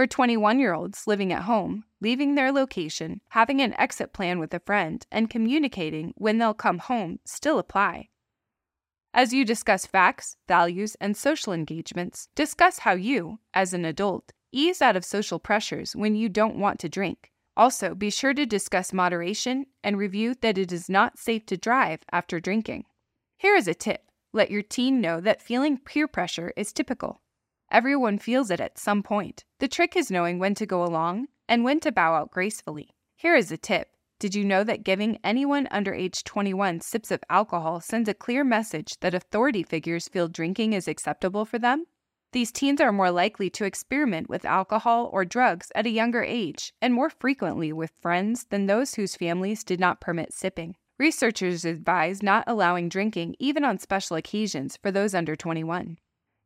For 0.00 0.06
21 0.06 0.58
year 0.58 0.72
olds 0.72 1.06
living 1.06 1.30
at 1.30 1.42
home, 1.42 1.84
leaving 2.00 2.34
their 2.34 2.50
location, 2.50 3.20
having 3.28 3.60
an 3.60 3.78
exit 3.78 4.14
plan 4.14 4.38
with 4.38 4.54
a 4.54 4.60
friend, 4.60 5.06
and 5.12 5.28
communicating 5.28 6.14
when 6.16 6.38
they'll 6.38 6.54
come 6.54 6.78
home 6.78 7.18
still 7.26 7.58
apply. 7.58 8.08
As 9.12 9.34
you 9.34 9.44
discuss 9.44 9.84
facts, 9.84 10.38
values, 10.48 10.96
and 11.02 11.14
social 11.14 11.52
engagements, 11.52 12.28
discuss 12.34 12.78
how 12.78 12.94
you, 12.94 13.40
as 13.52 13.74
an 13.74 13.84
adult, 13.84 14.32
ease 14.50 14.80
out 14.80 14.96
of 14.96 15.04
social 15.04 15.38
pressures 15.38 15.94
when 15.94 16.14
you 16.14 16.30
don't 16.30 16.58
want 16.58 16.80
to 16.80 16.88
drink. 16.88 17.30
Also, 17.54 17.94
be 17.94 18.08
sure 18.08 18.32
to 18.32 18.46
discuss 18.46 18.94
moderation 18.94 19.66
and 19.84 19.98
review 19.98 20.34
that 20.40 20.56
it 20.56 20.72
is 20.72 20.88
not 20.88 21.18
safe 21.18 21.44
to 21.44 21.58
drive 21.58 22.00
after 22.10 22.40
drinking. 22.40 22.86
Here 23.36 23.54
is 23.54 23.68
a 23.68 23.74
tip 23.74 24.04
let 24.32 24.50
your 24.50 24.62
teen 24.62 25.02
know 25.02 25.20
that 25.20 25.42
feeling 25.42 25.76
peer 25.76 26.08
pressure 26.08 26.54
is 26.56 26.72
typical. 26.72 27.20
Everyone 27.70 28.18
feels 28.18 28.50
it 28.50 28.60
at 28.60 28.78
some 28.78 29.00
point. 29.00 29.44
The 29.60 29.68
trick 29.68 29.96
is 29.96 30.10
knowing 30.10 30.40
when 30.40 30.56
to 30.56 30.66
go 30.66 30.82
along 30.82 31.28
and 31.48 31.62
when 31.62 31.78
to 31.80 31.92
bow 31.92 32.14
out 32.14 32.32
gracefully. 32.32 32.90
Here 33.14 33.36
is 33.36 33.52
a 33.52 33.56
tip. 33.56 33.90
Did 34.18 34.34
you 34.34 34.44
know 34.44 34.64
that 34.64 34.82
giving 34.82 35.18
anyone 35.22 35.68
under 35.70 35.94
age 35.94 36.24
21 36.24 36.80
sips 36.80 37.12
of 37.12 37.22
alcohol 37.30 37.80
sends 37.80 38.08
a 38.08 38.14
clear 38.14 38.42
message 38.42 38.98
that 39.00 39.14
authority 39.14 39.62
figures 39.62 40.08
feel 40.08 40.26
drinking 40.26 40.72
is 40.72 40.88
acceptable 40.88 41.44
for 41.44 41.60
them? 41.60 41.84
These 42.32 42.50
teens 42.50 42.80
are 42.80 42.92
more 42.92 43.12
likely 43.12 43.48
to 43.50 43.64
experiment 43.64 44.28
with 44.28 44.44
alcohol 44.44 45.08
or 45.12 45.24
drugs 45.24 45.70
at 45.74 45.86
a 45.86 45.90
younger 45.90 46.24
age 46.24 46.72
and 46.82 46.92
more 46.92 47.10
frequently 47.10 47.72
with 47.72 47.92
friends 48.02 48.46
than 48.50 48.66
those 48.66 48.96
whose 48.96 49.16
families 49.16 49.62
did 49.62 49.78
not 49.78 50.00
permit 50.00 50.32
sipping. 50.32 50.74
Researchers 50.98 51.64
advise 51.64 52.20
not 52.20 52.42
allowing 52.48 52.88
drinking 52.88 53.36
even 53.38 53.64
on 53.64 53.78
special 53.78 54.16
occasions 54.16 54.76
for 54.76 54.90
those 54.90 55.14
under 55.14 55.36
21. 55.36 55.98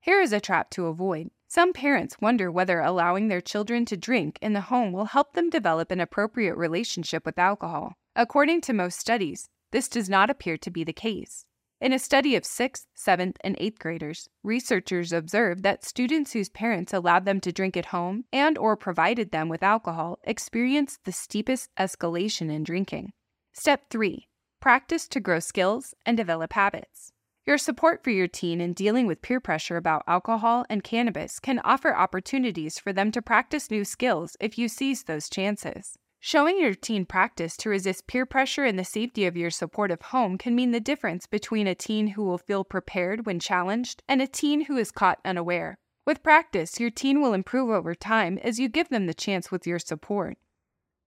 Here 0.05 0.21
is 0.21 0.35
a 0.35 0.41
trap 0.41 0.69
to 0.73 0.89
avoid. 0.89 1.31
Some 1.49 1.73
parents 1.73 2.21
wonder 2.21 2.53
whether 2.53 2.79
allowing 2.79 3.29
their 3.29 3.41
children 3.41 3.87
to 3.87 3.97
drink 3.97 4.39
in 4.43 4.53
the 4.53 4.61
home 4.61 4.93
will 4.93 5.07
help 5.07 5.33
them 5.33 5.49
develop 5.49 5.91
an 5.91 5.99
appropriate 5.99 6.57
relationship 6.59 7.25
with 7.25 7.39
alcohol. 7.39 7.95
According 8.15 8.61
to 8.63 8.75
most 8.75 8.99
studies, 8.99 9.49
this 9.73 9.89
does 9.89 10.11
not 10.11 10.29
appear 10.29 10.59
to 10.59 10.71
be 10.71 10.85
the 10.85 10.93
case. 10.93 11.47
In 11.81 11.95
a 11.95 11.99
study 11.99 12.37
of 12.37 12.43
6th, 12.43 12.85
7th, 12.95 13.37
and 13.43 13.57
8th 13.57 13.79
graders, 13.79 14.29
researchers 14.43 15.11
observed 15.11 15.63
that 15.63 15.87
students 15.87 16.35
whose 16.35 16.51
parents 16.51 16.93
allowed 16.93 17.25
them 17.25 17.41
to 17.41 17.51
drink 17.51 17.75
at 17.75 17.87
home 17.87 18.27
and 18.31 18.59
or 18.59 18.77
provided 18.77 19.31
them 19.31 19.49
with 19.49 19.63
alcohol 19.63 20.19
experienced 20.25 21.07
the 21.07 21.13
steepest 21.13 21.71
escalation 21.79 22.53
in 22.53 22.63
drinking. 22.63 23.15
Step 23.55 23.89
3: 23.89 24.29
Practice 24.61 25.09
to 25.09 25.19
grow 25.19 25.41
skills 25.41 25.95
and 26.05 26.15
develop 26.15 26.53
habits. 26.53 27.14
Your 27.47 27.59
support 27.59 28.03
for 28.03 28.09
your 28.09 28.27
teen 28.27 28.63
in 28.63 28.73
dealing 28.73 29.07
with 29.07 29.21
peer 29.21 29.39
pressure 29.39 29.77
about 29.77 30.05
alcohol 30.07 30.65
and 30.71 30.83
cannabis 30.83 31.39
can 31.39 31.59
offer 31.59 31.95
opportunities 31.95 32.79
for 32.79 32.91
them 32.91 33.13
to 33.13 33.21
practice 33.21 33.71
new 33.71 33.85
skills 33.85 34.35
if 34.41 34.57
you 34.57 34.67
seize 34.67 35.03
those 35.03 35.29
chances. 35.29 35.99
Showing 36.21 36.59
your 36.59 36.73
teen 36.73 37.05
practice 37.05 37.55
to 37.59 37.69
resist 37.69 38.07
peer 38.07 38.25
pressure 38.25 38.65
in 38.65 38.77
the 38.77 38.85
safety 38.85 39.27
of 39.27 39.37
your 39.37 39.51
supportive 39.51 40.01
home 40.01 40.39
can 40.39 40.55
mean 40.55 40.71
the 40.71 40.81
difference 40.81 41.27
between 41.27 41.67
a 41.67 41.75
teen 41.75 42.07
who 42.07 42.25
will 42.25 42.39
feel 42.39 42.65
prepared 42.65 43.27
when 43.27 43.39
challenged 43.39 44.03
and 44.09 44.23
a 44.23 44.27
teen 44.27 44.65
who 44.65 44.79
is 44.79 44.91
caught 44.91 45.21
unaware. 45.23 45.77
With 46.07 46.23
practice, 46.23 46.81
your 46.81 46.91
teen 46.91 47.21
will 47.21 47.35
improve 47.35 47.69
over 47.69 47.95
time 47.95 48.39
as 48.39 48.59
you 48.59 48.71
give 48.71 48.89
them 48.89 49.05
the 49.05 49.13
chance 49.13 49.51
with 49.51 49.67
your 49.67 49.79
support. 49.79 50.39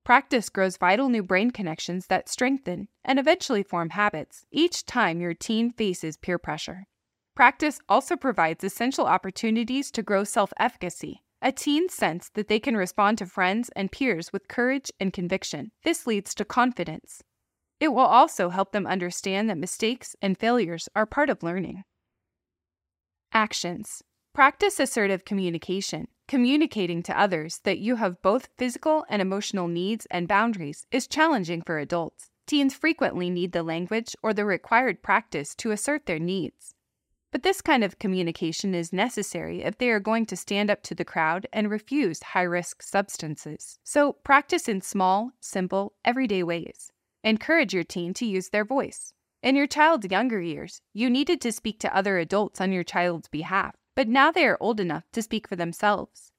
Practice 0.07 0.47
grows 0.47 0.77
vital 0.77 1.09
new 1.09 1.21
brain 1.21 1.51
connections 1.51 2.07
that 2.07 2.29
strengthen 2.29 2.87
and 3.03 3.19
eventually 3.19 3.61
form 3.61 3.89
habits 3.89 4.45
each 4.51 4.85
time 4.85 5.19
your 5.19 5.33
teen 5.33 5.69
faces 5.69 6.15
peer 6.15 6.37
pressure. 6.37 6.85
Practice 7.35 7.81
also 7.89 8.15
provides 8.15 8.63
essential 8.63 9.05
opportunities 9.05 9.91
to 9.91 10.01
grow 10.01 10.23
self 10.23 10.53
efficacy. 10.57 11.23
A 11.41 11.51
teen 11.51 11.89
sense 11.89 12.29
that 12.35 12.47
they 12.47 12.57
can 12.57 12.77
respond 12.77 13.17
to 13.17 13.25
friends 13.25 13.69
and 13.75 13.91
peers 13.91 14.31
with 14.31 14.47
courage 14.47 14.89
and 14.97 15.11
conviction. 15.11 15.73
This 15.83 16.07
leads 16.07 16.33
to 16.35 16.45
confidence. 16.45 17.21
It 17.81 17.89
will 17.89 17.99
also 17.99 18.47
help 18.47 18.71
them 18.71 18.87
understand 18.87 19.49
that 19.49 19.57
mistakes 19.57 20.15
and 20.21 20.37
failures 20.37 20.87
are 20.95 21.05
part 21.05 21.29
of 21.29 21.43
learning. 21.43 21.83
Actions 23.33 24.03
Practice 24.33 24.79
assertive 24.79 25.25
communication. 25.25 26.07
Communicating 26.27 27.01
to 27.03 27.17
others 27.17 27.61
that 27.63 27.79
you 27.79 27.95
have 27.95 28.21
both 28.21 28.49
physical 28.57 29.05
and 29.07 29.21
emotional 29.21 29.69
needs 29.69 30.05
and 30.11 30.27
boundaries 30.27 30.85
is 30.91 31.07
challenging 31.07 31.61
for 31.61 31.79
adults. 31.79 32.31
Teens 32.45 32.73
frequently 32.73 33.29
need 33.29 33.53
the 33.53 33.63
language 33.63 34.13
or 34.21 34.33
the 34.33 34.43
required 34.43 35.01
practice 35.01 35.55
to 35.55 35.71
assert 35.71 36.05
their 36.05 36.19
needs. 36.19 36.73
But 37.31 37.43
this 37.43 37.61
kind 37.61 37.81
of 37.81 37.97
communication 37.97 38.75
is 38.75 38.91
necessary 38.91 39.63
if 39.63 39.77
they 39.77 39.89
are 39.89 40.01
going 40.01 40.25
to 40.25 40.35
stand 40.35 40.69
up 40.69 40.83
to 40.83 40.95
the 40.95 41.05
crowd 41.05 41.47
and 41.53 41.71
refuse 41.71 42.21
high 42.21 42.43
risk 42.43 42.81
substances. 42.81 43.79
So 43.85 44.11
practice 44.11 44.67
in 44.67 44.81
small, 44.81 45.31
simple, 45.39 45.93
everyday 46.03 46.43
ways. 46.43 46.91
Encourage 47.23 47.73
your 47.73 47.85
teen 47.85 48.13
to 48.15 48.25
use 48.25 48.49
their 48.49 48.65
voice. 48.65 49.13
In 49.41 49.55
your 49.55 49.67
child's 49.67 50.11
younger 50.11 50.41
years, 50.41 50.81
you 50.93 51.09
needed 51.09 51.39
to 51.39 51.53
speak 51.53 51.79
to 51.79 51.95
other 51.95 52.17
adults 52.17 52.59
on 52.59 52.73
your 52.73 52.83
child's 52.83 53.29
behalf 53.29 53.75
but 53.97 54.07
now 54.07 54.31
they 54.31 54.45
are 54.45 54.59
old 54.59 54.79
enough 54.79 55.11
to 55.11 55.23
speak 55.23 55.47
for 55.47 55.55
themselves. 55.55 56.31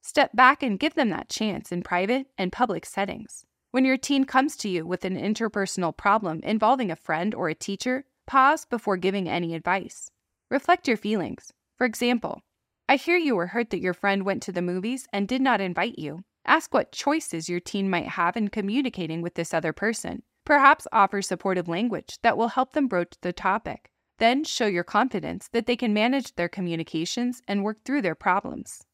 Step 0.00 0.30
back 0.32 0.62
and 0.62 0.78
give 0.78 0.94
them 0.94 1.08
that 1.08 1.28
chance 1.28 1.72
in 1.72 1.82
private 1.82 2.28
and 2.38 2.52
public 2.52 2.86
settings. 2.86 3.44
When 3.72 3.84
your 3.84 3.96
teen 3.96 4.24
comes 4.24 4.54
to 4.58 4.68
you 4.68 4.86
with 4.86 5.04
an 5.04 5.16
interpersonal 5.16 5.96
problem 5.96 6.38
involving 6.44 6.88
a 6.88 6.94
friend 6.94 7.34
or 7.34 7.48
a 7.48 7.54
teacher, 7.54 8.04
pause 8.28 8.64
before 8.64 8.96
giving 8.96 9.28
any 9.28 9.56
advice. 9.56 10.12
Reflect 10.52 10.86
your 10.86 10.96
feelings. 10.96 11.52
For 11.76 11.84
example, 11.84 12.42
I 12.88 12.94
hear 12.94 13.16
you 13.16 13.34
were 13.34 13.48
hurt 13.48 13.70
that 13.70 13.80
your 13.80 13.94
friend 13.94 14.24
went 14.24 14.40
to 14.44 14.52
the 14.52 14.62
movies 14.62 15.08
and 15.12 15.26
did 15.26 15.42
not 15.42 15.60
invite 15.60 15.98
you. 15.98 16.22
Ask 16.46 16.72
what 16.72 16.92
choices 16.92 17.48
your 17.48 17.58
teen 17.58 17.90
might 17.90 18.06
have 18.06 18.36
in 18.36 18.48
communicating 18.48 19.20
with 19.20 19.34
this 19.34 19.52
other 19.52 19.72
person. 19.72 20.22
Perhaps 20.44 20.86
offer 20.92 21.22
supportive 21.22 21.66
language 21.66 22.18
that 22.22 22.38
will 22.38 22.48
help 22.48 22.72
them 22.72 22.86
broach 22.86 23.14
the 23.20 23.32
topic. 23.32 23.89
Then 24.20 24.44
show 24.44 24.66
your 24.66 24.84
confidence 24.84 25.48
that 25.48 25.64
they 25.64 25.76
can 25.76 25.94
manage 25.94 26.34
their 26.34 26.48
communications 26.48 27.40
and 27.48 27.64
work 27.64 27.78
through 27.84 28.02
their 28.02 28.14
problems. 28.14 28.84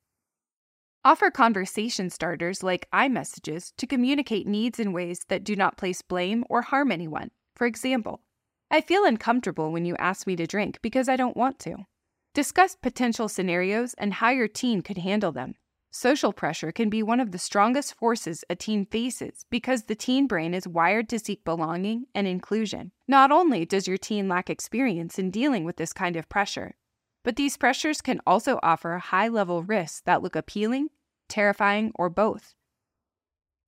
Offer 1.04 1.32
conversation 1.32 2.10
starters 2.10 2.62
like 2.62 2.88
I-messages 2.92 3.72
to 3.76 3.86
communicate 3.88 4.46
needs 4.46 4.78
in 4.78 4.92
ways 4.92 5.20
that 5.28 5.42
do 5.42 5.56
not 5.56 5.76
place 5.76 6.00
blame 6.00 6.44
or 6.48 6.62
harm 6.62 6.92
anyone. 6.92 7.32
For 7.56 7.66
example, 7.66 8.22
I 8.70 8.80
feel 8.80 9.04
uncomfortable 9.04 9.72
when 9.72 9.84
you 9.84 9.96
ask 9.98 10.28
me 10.28 10.36
to 10.36 10.46
drink 10.46 10.78
because 10.80 11.08
I 11.08 11.16
don't 11.16 11.36
want 11.36 11.58
to. 11.60 11.86
Discuss 12.32 12.76
potential 12.76 13.28
scenarios 13.28 13.94
and 13.94 14.14
how 14.14 14.30
your 14.30 14.48
teen 14.48 14.80
could 14.80 14.98
handle 14.98 15.32
them. 15.32 15.56
Social 15.98 16.34
pressure 16.34 16.72
can 16.72 16.90
be 16.90 17.02
one 17.02 17.20
of 17.20 17.32
the 17.32 17.38
strongest 17.38 17.94
forces 17.94 18.44
a 18.50 18.54
teen 18.54 18.84
faces 18.84 19.46
because 19.48 19.84
the 19.84 19.94
teen 19.94 20.26
brain 20.26 20.52
is 20.52 20.68
wired 20.68 21.08
to 21.08 21.18
seek 21.18 21.42
belonging 21.42 22.04
and 22.14 22.26
inclusion. 22.26 22.92
Not 23.08 23.32
only 23.32 23.64
does 23.64 23.88
your 23.88 23.96
teen 23.96 24.28
lack 24.28 24.50
experience 24.50 25.18
in 25.18 25.30
dealing 25.30 25.64
with 25.64 25.78
this 25.78 25.94
kind 25.94 26.14
of 26.16 26.28
pressure, 26.28 26.74
but 27.24 27.36
these 27.36 27.56
pressures 27.56 28.02
can 28.02 28.20
also 28.26 28.60
offer 28.62 28.98
high 28.98 29.28
level 29.28 29.62
risks 29.62 30.02
that 30.04 30.22
look 30.22 30.36
appealing, 30.36 30.88
terrifying, 31.30 31.92
or 31.94 32.10
both. 32.10 32.52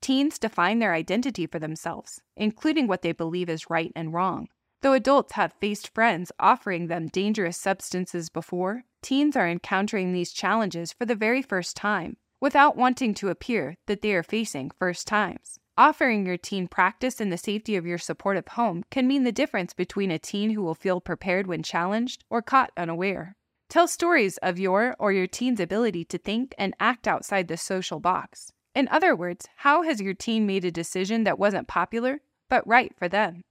Teens 0.03 0.39
define 0.39 0.81
their 0.81 0.93
identity 0.93 1.47
for 1.47 1.59
themselves, 1.59 2.21
including 2.37 2.87
what 2.87 3.01
they 3.01 3.13
believe 3.13 3.49
is 3.49 3.71
right 3.71 3.91
and 3.97 4.13
wrong. 4.13 4.49
Though 4.81 4.93
adults 4.93 5.33
have 5.33 5.55
faced 5.61 5.93
friends 5.93 6.31
offering 6.39 6.87
them 6.87 7.09
dangerous 7.09 7.57
substances 7.57 8.29
before, 8.29 8.85
teens 9.03 9.37
are 9.37 9.49
encountering 9.49 10.13
these 10.13 10.33
challenges 10.33 10.93
for 10.93 11.05
the 11.05 11.17
very 11.17 11.43
first 11.43 11.77
time 11.77 12.17
without 12.41 12.77
wanting 12.77 13.15
to 13.15 13.29
appear 13.29 13.77
that 13.87 14.03
they 14.03 14.13
are 14.13 14.23
facing 14.23 14.71
first 14.79 15.09
times. 15.09 15.59
Offering 15.77 16.27
your 16.27 16.37
teen 16.37 16.69
practice 16.69 17.21
in 17.21 17.31
the 17.31 17.37
safety 17.37 17.75
of 17.75 17.87
your 17.87 17.99
supportive 17.99 18.49
home 18.49 18.85
can 18.91 19.09
mean 19.09 19.25
the 19.25 19.33
difference 19.33 19.75
between 19.75 20.13
a 20.13 20.19
teen 20.19 20.51
who 20.51 20.63
will 20.63 20.75
feel 20.75 21.01
prepared 21.01 21.49
when 21.49 21.63
challenged 21.63 22.25
or 22.31 22.41
caught 22.41 22.71
unaware. 22.77 23.35
Tell 23.69 23.89
stories 23.89 24.39
of 24.39 24.59
your 24.59 24.95
or 24.99 25.13
your 25.13 25.27
teen's 25.27 25.61
ability 25.61 26.05
to 26.07 26.19
think 26.19 26.55
and 26.57 26.75
act 26.79 27.09
outside 27.09 27.49
the 27.49 27.57
social 27.57 28.01
box. 28.01 28.53
In 28.75 28.89
other 28.89 29.17
words, 29.17 29.47
how 29.57 29.83
has 29.83 30.01
your 30.01 30.15
teen 30.15 30.47
made 30.47 30.65
a 30.65 30.71
decision 30.71 31.25
that 31.25 31.39
wasn't 31.39 31.69
popular, 31.69 32.21
but 32.49 32.67
right 32.67 32.93
for 32.97 33.09
them? 33.09 33.43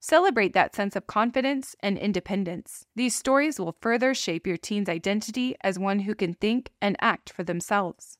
Celebrate 0.00 0.52
that 0.52 0.74
sense 0.74 0.94
of 0.94 1.06
confidence 1.06 1.74
and 1.80 1.98
independence. 1.98 2.86
These 2.94 3.16
stories 3.16 3.58
will 3.58 3.76
further 3.80 4.14
shape 4.14 4.46
your 4.46 4.56
teen's 4.56 4.88
identity 4.88 5.56
as 5.62 5.78
one 5.78 6.00
who 6.00 6.14
can 6.14 6.34
think 6.34 6.70
and 6.80 6.96
act 7.00 7.30
for 7.30 7.42
themselves. 7.42 8.18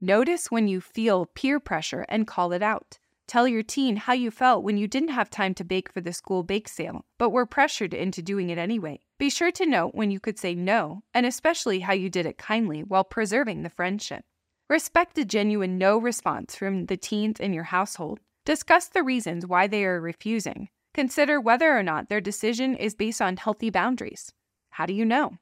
Notice 0.00 0.50
when 0.50 0.68
you 0.68 0.80
feel 0.80 1.26
peer 1.26 1.60
pressure 1.60 2.06
and 2.08 2.26
call 2.26 2.52
it 2.52 2.62
out. 2.62 2.98
Tell 3.26 3.48
your 3.48 3.62
teen 3.62 3.96
how 3.96 4.12
you 4.12 4.30
felt 4.30 4.64
when 4.64 4.76
you 4.76 4.86
didn't 4.86 5.08
have 5.08 5.30
time 5.30 5.54
to 5.54 5.64
bake 5.64 5.90
for 5.90 6.00
the 6.00 6.12
school 6.12 6.42
bake 6.42 6.68
sale, 6.68 7.06
but 7.18 7.30
were 7.30 7.46
pressured 7.46 7.94
into 7.94 8.22
doing 8.22 8.50
it 8.50 8.58
anyway. 8.58 9.00
Be 9.18 9.30
sure 9.30 9.50
to 9.52 9.64
note 9.64 9.94
when 9.94 10.10
you 10.10 10.20
could 10.20 10.38
say 10.38 10.54
no, 10.54 11.02
and 11.14 11.24
especially 11.24 11.80
how 11.80 11.94
you 11.94 12.10
did 12.10 12.26
it 12.26 12.36
kindly 12.36 12.82
while 12.82 13.04
preserving 13.04 13.62
the 13.62 13.70
friendship. 13.70 14.24
Respect 14.68 15.16
a 15.18 15.24
genuine 15.24 15.78
no 15.78 15.96
response 15.96 16.54
from 16.54 16.86
the 16.86 16.96
teens 16.96 17.40
in 17.40 17.54
your 17.54 17.64
household 17.64 18.20
Discuss 18.44 18.88
the 18.88 19.02
reasons 19.02 19.46
why 19.46 19.66
they 19.66 19.84
are 19.86 20.00
refusing. 20.00 20.68
Consider 20.92 21.40
whether 21.40 21.76
or 21.76 21.82
not 21.82 22.08
their 22.08 22.20
decision 22.20 22.76
is 22.76 22.94
based 22.94 23.22
on 23.22 23.38
healthy 23.38 23.70
boundaries. 23.70 24.32
How 24.70 24.84
do 24.84 24.92
you 24.92 25.04
know? 25.04 25.38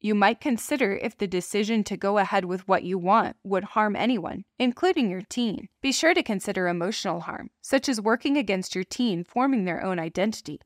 You 0.00 0.14
might 0.14 0.40
consider 0.40 0.96
if 0.96 1.18
the 1.18 1.26
decision 1.26 1.84
to 1.84 1.96
go 1.96 2.18
ahead 2.18 2.44
with 2.44 2.66
what 2.66 2.84
you 2.84 2.98
want 2.98 3.36
would 3.42 3.64
harm 3.64 3.94
anyone, 3.94 4.44
including 4.58 5.10
your 5.10 5.22
teen. 5.22 5.68
Be 5.82 5.92
sure 5.92 6.14
to 6.14 6.22
consider 6.22 6.66
emotional 6.66 7.20
harm, 7.20 7.50
such 7.60 7.88
as 7.88 8.00
working 8.00 8.36
against 8.36 8.74
your 8.74 8.84
teen 8.84 9.22
forming 9.22 9.64
their 9.64 9.84
own 9.84 9.98
identity. 9.98 10.60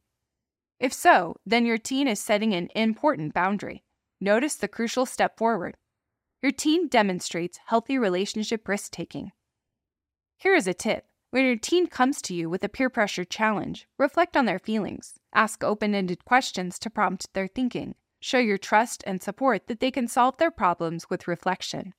If 0.78 0.92
so, 0.92 1.36
then 1.44 1.66
your 1.66 1.78
teen 1.78 2.06
is 2.06 2.20
setting 2.20 2.54
an 2.54 2.68
important 2.74 3.34
boundary. 3.34 3.82
Notice 4.20 4.54
the 4.56 4.68
crucial 4.68 5.06
step 5.06 5.38
forward. 5.38 5.76
Your 6.42 6.52
teen 6.52 6.88
demonstrates 6.88 7.58
healthy 7.66 7.98
relationship 7.98 8.68
risk 8.68 8.92
taking. 8.92 9.32
Here 10.36 10.54
is 10.54 10.66
a 10.66 10.74
tip 10.74 11.06
when 11.32 11.46
your 11.46 11.56
teen 11.56 11.86
comes 11.86 12.20
to 12.20 12.34
you 12.34 12.50
with 12.50 12.62
a 12.62 12.68
peer 12.68 12.90
pressure 12.90 13.24
challenge, 13.24 13.88
reflect 13.98 14.36
on 14.36 14.44
their 14.44 14.58
feelings. 14.58 15.14
Ask 15.34 15.64
open 15.64 15.94
ended 15.94 16.26
questions 16.26 16.78
to 16.80 16.90
prompt 16.90 17.32
their 17.32 17.46
thinking. 17.46 17.94
Show 18.20 18.36
your 18.36 18.58
trust 18.58 19.02
and 19.06 19.22
support 19.22 19.66
that 19.66 19.80
they 19.80 19.90
can 19.90 20.08
solve 20.08 20.36
their 20.36 20.50
problems 20.50 21.08
with 21.08 21.26
reflection. 21.26 21.94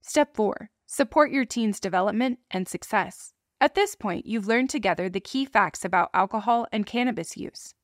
Step 0.00 0.32
4 0.36 0.70
Support 0.86 1.32
your 1.32 1.44
teen's 1.44 1.80
development 1.80 2.38
and 2.52 2.68
success. 2.68 3.32
At 3.60 3.74
this 3.74 3.96
point, 3.96 4.26
you've 4.26 4.46
learned 4.46 4.70
together 4.70 5.08
the 5.08 5.18
key 5.18 5.44
facts 5.44 5.84
about 5.84 6.10
alcohol 6.14 6.68
and 6.70 6.86
cannabis 6.86 7.36
use, 7.36 7.74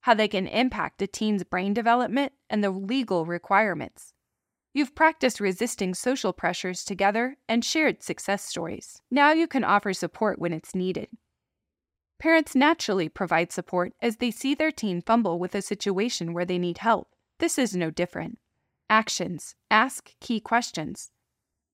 how 0.00 0.14
they 0.14 0.26
can 0.26 0.48
impact 0.48 1.00
a 1.00 1.06
teen's 1.06 1.44
brain 1.44 1.72
development, 1.72 2.32
and 2.50 2.64
the 2.64 2.70
legal 2.70 3.24
requirements. 3.24 4.14
You've 4.76 4.94
practiced 4.94 5.40
resisting 5.40 5.94
social 5.94 6.34
pressures 6.34 6.84
together 6.84 7.38
and 7.48 7.64
shared 7.64 8.02
success 8.02 8.44
stories. 8.44 9.00
Now 9.10 9.32
you 9.32 9.46
can 9.46 9.64
offer 9.64 9.94
support 9.94 10.38
when 10.38 10.52
it's 10.52 10.74
needed. 10.74 11.08
Parents 12.18 12.54
naturally 12.54 13.08
provide 13.08 13.50
support 13.50 13.94
as 14.02 14.18
they 14.18 14.30
see 14.30 14.54
their 14.54 14.70
teen 14.70 15.00
fumble 15.00 15.38
with 15.38 15.54
a 15.54 15.62
situation 15.62 16.34
where 16.34 16.44
they 16.44 16.58
need 16.58 16.76
help. 16.76 17.08
This 17.38 17.58
is 17.58 17.74
no 17.74 17.90
different. 17.90 18.38
Actions 18.90 19.54
Ask 19.70 20.10
key 20.20 20.40
questions. 20.40 21.10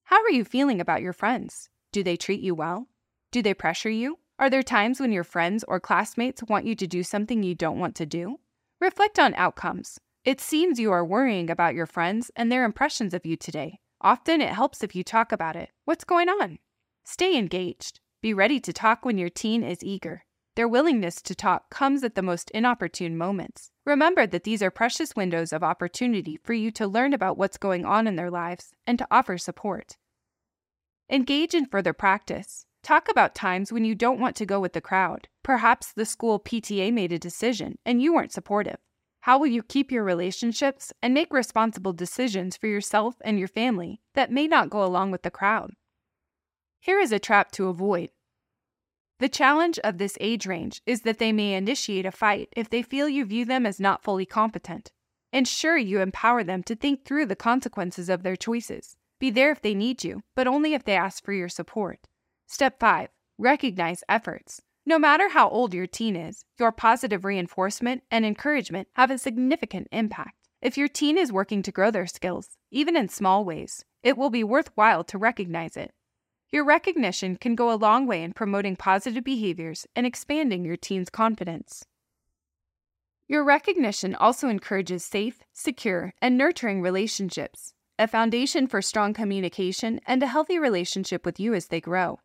How 0.05 0.23
are 0.23 0.31
you 0.31 0.45
feeling 0.45 0.79
about 0.79 1.01
your 1.01 1.11
friends? 1.11 1.67
Do 1.91 2.03
they 2.03 2.15
treat 2.15 2.39
you 2.39 2.55
well? 2.55 2.87
Do 3.31 3.41
they 3.41 3.53
pressure 3.53 3.89
you? 3.89 4.19
Are 4.39 4.49
there 4.49 4.63
times 4.63 5.01
when 5.01 5.11
your 5.11 5.25
friends 5.25 5.65
or 5.67 5.81
classmates 5.81 6.41
want 6.43 6.65
you 6.65 6.75
to 6.75 6.87
do 6.87 7.03
something 7.03 7.43
you 7.43 7.53
don't 7.53 7.79
want 7.79 7.95
to 7.95 8.05
do? 8.05 8.39
Reflect 8.79 9.19
on 9.19 9.33
outcomes. 9.33 9.99
It 10.25 10.39
seems 10.39 10.79
you 10.79 10.89
are 10.93 11.03
worrying 11.03 11.49
about 11.49 11.75
your 11.75 11.85
friends 11.85 12.31
and 12.33 12.49
their 12.49 12.63
impressions 12.63 13.13
of 13.13 13.25
you 13.25 13.35
today. 13.35 13.79
Often 13.99 14.39
it 14.39 14.53
helps 14.53 14.81
if 14.81 14.95
you 14.95 15.03
talk 15.03 15.33
about 15.33 15.57
it. 15.57 15.69
What's 15.83 16.05
going 16.05 16.29
on? 16.29 16.59
Stay 17.03 17.37
engaged. 17.37 17.99
Be 18.21 18.33
ready 18.33 18.61
to 18.61 18.71
talk 18.71 19.03
when 19.03 19.17
your 19.17 19.29
teen 19.29 19.63
is 19.63 19.83
eager. 19.83 20.23
Their 20.55 20.69
willingness 20.69 21.21
to 21.23 21.35
talk 21.35 21.69
comes 21.69 22.05
at 22.05 22.15
the 22.15 22.21
most 22.21 22.49
inopportune 22.51 23.17
moments. 23.17 23.71
Remember 23.85 24.25
that 24.25 24.45
these 24.45 24.63
are 24.63 24.71
precious 24.71 25.13
windows 25.13 25.51
of 25.51 25.61
opportunity 25.61 26.39
for 26.41 26.53
you 26.53 26.71
to 26.71 26.87
learn 26.87 27.13
about 27.13 27.37
what's 27.37 27.57
going 27.57 27.83
on 27.83 28.07
in 28.07 28.15
their 28.15 28.31
lives 28.31 28.71
and 28.87 28.97
to 28.99 29.07
offer 29.11 29.37
support. 29.37 29.97
Engage 31.09 31.53
in 31.53 31.65
further 31.65 31.91
practice. 31.91 32.65
Talk 32.81 33.09
about 33.09 33.35
times 33.35 33.73
when 33.73 33.83
you 33.83 33.93
don't 33.93 34.21
want 34.21 34.37
to 34.37 34.45
go 34.45 34.61
with 34.61 34.71
the 34.71 34.79
crowd. 34.79 35.27
Perhaps 35.43 35.91
the 35.91 36.05
school 36.05 36.39
PTA 36.39 36.93
made 36.93 37.11
a 37.11 37.19
decision 37.19 37.77
and 37.85 38.01
you 38.01 38.13
weren't 38.13 38.31
supportive. 38.31 38.77
How 39.23 39.37
will 39.37 39.47
you 39.47 39.63
keep 39.63 39.89
your 39.89 40.03
relationships 40.03 40.91
and 41.01 41.13
make 41.13 41.31
responsible 41.31 41.93
decisions 41.93 42.57
for 42.57 42.67
yourself 42.67 43.15
and 43.23 43.39
your 43.39 43.47
family 43.47 44.01
that 44.15 44.33
may 44.33 44.47
not 44.47 44.69
go 44.69 44.83
along 44.83 45.11
with 45.11 45.21
the 45.21 45.31
crowd? 45.31 45.71
Here 46.81 46.99
is 46.99 47.13
a 47.13 47.19
trap 47.19 47.49
to 47.53 47.69
avoid. 47.69 48.09
The 49.19 49.29
challenge 49.29 49.79
of 49.79 49.97
this 49.97 50.17
age 50.19 50.45
range 50.45 50.81
is 50.85 51.03
that 51.03 51.19
they 51.19 51.31
may 51.31 51.53
initiate 51.53 52.05
a 52.05 52.11
fight 52.11 52.49
if 52.53 52.69
they 52.69 52.81
feel 52.81 53.07
you 53.07 53.23
view 53.23 53.45
them 53.45 53.65
as 53.65 53.79
not 53.79 54.03
fully 54.03 54.25
competent. 54.25 54.91
Ensure 55.31 55.77
you 55.77 56.01
empower 56.01 56.43
them 56.43 56.61
to 56.63 56.75
think 56.75 57.05
through 57.05 57.27
the 57.27 57.33
consequences 57.33 58.09
of 58.09 58.23
their 58.23 58.35
choices. 58.35 58.97
Be 59.21 59.29
there 59.29 59.51
if 59.51 59.61
they 59.61 59.73
need 59.73 60.03
you, 60.03 60.23
but 60.35 60.47
only 60.47 60.73
if 60.73 60.83
they 60.83 60.97
ask 60.97 61.23
for 61.23 61.31
your 61.31 61.47
support. 61.47 62.09
Step 62.45 62.77
5 62.77 63.07
Recognize 63.37 64.03
efforts. 64.09 64.61
No 64.85 64.99
matter 64.99 65.29
how 65.29 65.47
old 65.47 65.73
your 65.73 65.87
teen 65.87 66.17
is, 66.17 66.43
your 66.59 66.73
positive 66.73 67.23
reinforcement 67.23 68.03
and 68.11 68.25
encouragement 68.25 68.89
have 68.95 69.09
a 69.09 69.17
significant 69.17 69.87
impact. 69.93 70.35
If 70.61 70.77
your 70.77 70.89
teen 70.89 71.17
is 71.17 71.31
working 71.31 71.61
to 71.63 71.71
grow 71.71 71.89
their 71.89 72.05
skills, 72.05 72.57
even 72.69 72.97
in 72.97 73.07
small 73.07 73.45
ways, 73.45 73.85
it 74.03 74.17
will 74.17 74.29
be 74.29 74.43
worthwhile 74.43 75.05
to 75.05 75.17
recognize 75.17 75.77
it. 75.77 75.93
Your 76.51 76.65
recognition 76.65 77.37
can 77.37 77.55
go 77.55 77.71
a 77.71 77.79
long 77.79 78.07
way 78.07 78.23
in 78.23 78.33
promoting 78.33 78.75
positive 78.75 79.23
behaviors 79.23 79.87
and 79.95 80.05
expanding 80.05 80.65
your 80.65 80.77
teen's 80.77 81.09
confidence. 81.09 81.85
Your 83.29 83.45
recognition 83.45 84.13
also 84.15 84.49
encourages 84.49 85.05
safe, 85.05 85.39
secure, 85.53 86.13
and 86.21 86.37
nurturing 86.37 86.81
relationships, 86.81 87.73
a 87.97 88.07
foundation 88.07 88.67
for 88.67 88.81
strong 88.81 89.13
communication 89.13 90.01
and 90.05 90.21
a 90.21 90.27
healthy 90.27 90.59
relationship 90.59 91.25
with 91.25 91.39
you 91.39 91.53
as 91.53 91.67
they 91.67 91.79
grow. 91.79 92.19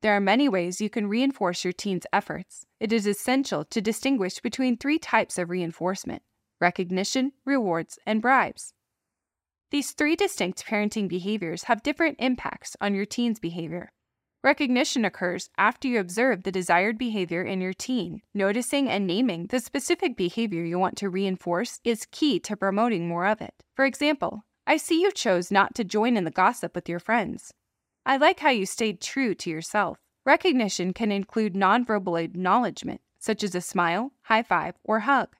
There 0.00 0.14
are 0.14 0.20
many 0.20 0.48
ways 0.48 0.80
you 0.80 0.88
can 0.88 1.08
reinforce 1.08 1.64
your 1.64 1.72
teen's 1.72 2.06
efforts. 2.12 2.64
It 2.78 2.92
is 2.92 3.04
essential 3.04 3.64
to 3.64 3.80
distinguish 3.80 4.38
between 4.38 4.76
three 4.76 4.98
types 4.98 5.38
of 5.38 5.50
reinforcement 5.50 6.22
recognition, 6.60 7.32
rewards, 7.44 7.98
and 8.06 8.20
bribes. 8.20 8.74
These 9.70 9.92
three 9.92 10.16
distinct 10.16 10.64
parenting 10.66 11.08
behaviors 11.08 11.64
have 11.64 11.82
different 11.82 12.16
impacts 12.18 12.76
on 12.80 12.94
your 12.94 13.04
teen's 13.04 13.38
behavior. 13.38 13.92
Recognition 14.42 15.04
occurs 15.04 15.50
after 15.58 15.88
you 15.88 15.98
observe 15.98 16.44
the 16.44 16.52
desired 16.52 16.96
behavior 16.96 17.42
in 17.42 17.60
your 17.60 17.72
teen. 17.72 18.22
Noticing 18.34 18.88
and 18.88 19.06
naming 19.06 19.46
the 19.46 19.60
specific 19.60 20.16
behavior 20.16 20.64
you 20.64 20.78
want 20.78 20.96
to 20.98 21.10
reinforce 21.10 21.80
is 21.84 22.06
key 22.10 22.38
to 22.40 22.56
promoting 22.56 23.08
more 23.08 23.26
of 23.26 23.40
it. 23.40 23.64
For 23.74 23.84
example, 23.84 24.44
I 24.66 24.76
see 24.76 25.02
you 25.02 25.10
chose 25.10 25.50
not 25.50 25.74
to 25.74 25.84
join 25.84 26.16
in 26.16 26.24
the 26.24 26.30
gossip 26.30 26.74
with 26.74 26.88
your 26.88 27.00
friends. 27.00 27.52
I 28.08 28.16
like 28.16 28.40
how 28.40 28.48
you 28.48 28.64
stayed 28.64 29.02
true 29.02 29.34
to 29.34 29.50
yourself. 29.50 29.98
Recognition 30.24 30.94
can 30.94 31.12
include 31.12 31.52
nonverbal 31.52 32.24
acknowledgement, 32.24 33.02
such 33.18 33.42
as 33.44 33.54
a 33.54 33.60
smile, 33.60 34.12
high 34.22 34.42
five, 34.42 34.76
or 34.82 35.00
hug. 35.00 35.36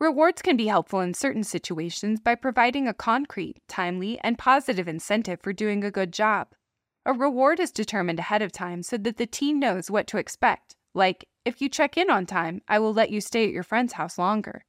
Rewards 0.00 0.42
can 0.42 0.56
be 0.56 0.66
helpful 0.66 0.98
in 0.98 1.14
certain 1.14 1.44
situations 1.44 2.18
by 2.18 2.34
providing 2.34 2.88
a 2.88 2.92
concrete, 2.92 3.60
timely, 3.68 4.18
and 4.24 4.36
positive 4.36 4.88
incentive 4.88 5.40
for 5.40 5.52
doing 5.52 5.84
a 5.84 5.92
good 5.92 6.12
job. 6.12 6.48
A 7.06 7.12
reward 7.12 7.60
is 7.60 7.70
determined 7.70 8.18
ahead 8.18 8.42
of 8.42 8.50
time 8.50 8.82
so 8.82 8.96
that 8.96 9.16
the 9.16 9.26
teen 9.26 9.60
knows 9.60 9.92
what 9.92 10.08
to 10.08 10.18
expect, 10.18 10.74
like, 10.92 11.28
if 11.44 11.60
you 11.62 11.68
check 11.68 11.96
in 11.96 12.10
on 12.10 12.26
time, 12.26 12.62
I 12.66 12.80
will 12.80 12.92
let 12.92 13.10
you 13.10 13.20
stay 13.20 13.44
at 13.44 13.52
your 13.52 13.62
friend's 13.62 13.92
house 13.92 14.18
longer. 14.18 14.64